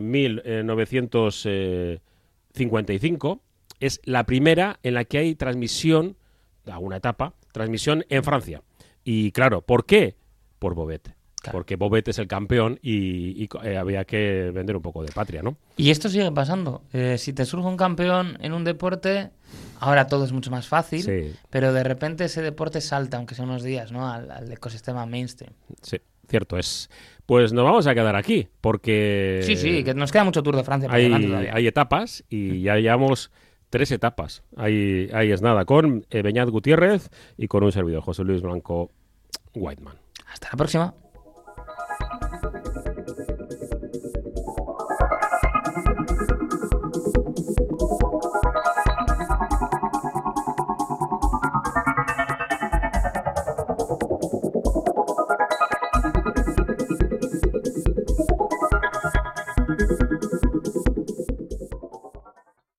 1955 2.54 3.42
es 3.80 4.00
la 4.06 4.26
primera 4.26 4.80
en 4.84 4.94
la 4.94 5.06
que 5.06 5.18
hay 5.18 5.36
transmisión, 5.36 6.16
alguna 6.70 6.98
etapa, 6.98 7.34
transmisión 7.52 8.06
en 8.10 8.24
Francia. 8.24 8.62
Y 9.04 9.32
claro, 9.32 9.62
¿por 9.62 9.86
qué? 9.86 10.16
Por 10.60 10.76
Bobet. 10.76 11.14
Claro. 11.44 11.58
Porque 11.60 11.76
Bobet 11.76 12.08
es 12.08 12.20
el 12.20 12.28
campeón 12.28 12.80
y, 12.82 13.44
y, 13.44 13.50
eh, 13.64 13.76
había 13.78 14.06
que 14.06 14.50
vender 14.54 14.78
un 14.78 14.82
poco 14.82 15.04
de 15.04 15.12
patria, 15.12 15.42
¿no? 15.44 15.58
Y 15.76 15.92
esto 15.92 16.08
sigue 16.08 16.32
pasando. 16.32 16.82
Eh, 16.94 17.18
si 17.18 17.34
te 17.34 17.44
surge 17.46 17.68
un 17.68 17.76
campeón 17.76 18.38
en 18.40 18.54
un 18.54 18.64
deporte, 18.64 19.30
ahora 19.82 20.08
todo 20.08 20.24
es 20.24 20.32
mucho 20.32 20.50
más 20.52 20.70
fácil, 20.70 21.02
Sí. 21.04 21.36
pero 21.50 21.74
de 21.74 21.84
repente 21.84 22.24
ese 22.24 22.42
deporte 22.42 22.80
salta, 22.80 23.18
aunque 23.18 23.36
sea 23.36 23.44
unos 23.44 23.62
días, 23.62 23.92
¿no? 23.92 24.10
Al, 24.10 24.32
al 24.32 24.50
ecosistema 24.54 25.06
mainstream. 25.06 25.52
Sí, 25.82 25.98
cierto 26.30 26.58
es. 26.58 26.90
Pues 27.26 27.52
nos 27.52 27.66
vamos 27.66 27.88
a 27.88 27.94
quedar 27.94 28.16
aquí, 28.16 28.48
porque 28.62 29.42
Sí, 29.44 29.58
sí, 29.58 29.84
que 29.84 29.94
nos 29.94 30.14
queda 30.14 30.24
mucho 30.24 30.44
Tour 30.44 30.56
de 30.56 30.64
Francia 30.64 30.88
por 30.88 30.96
hay, 30.98 31.14
hay 31.52 31.68
etapas 31.68 32.24
y 32.30 32.62
ya 32.62 32.78
llevamos 32.78 33.32
tres 33.70 33.92
etapas. 33.92 34.44
Ahí, 34.56 35.10
ahí 35.14 35.32
es 35.34 35.42
nada, 35.42 35.66
con 35.66 36.06
eh, 36.10 36.22
Beñat 36.22 36.48
Gutiérrez 36.48 37.10
y 37.38 37.48
con 37.50 37.64
un 37.66 37.74
servidor, 37.74 38.02
José 38.02 38.24
Luis 38.24 38.42
Blanco 38.42 38.92
Whiteman. 39.54 39.96
Hasta 40.32 40.48
la 40.52 40.58
próxima. 40.58 40.94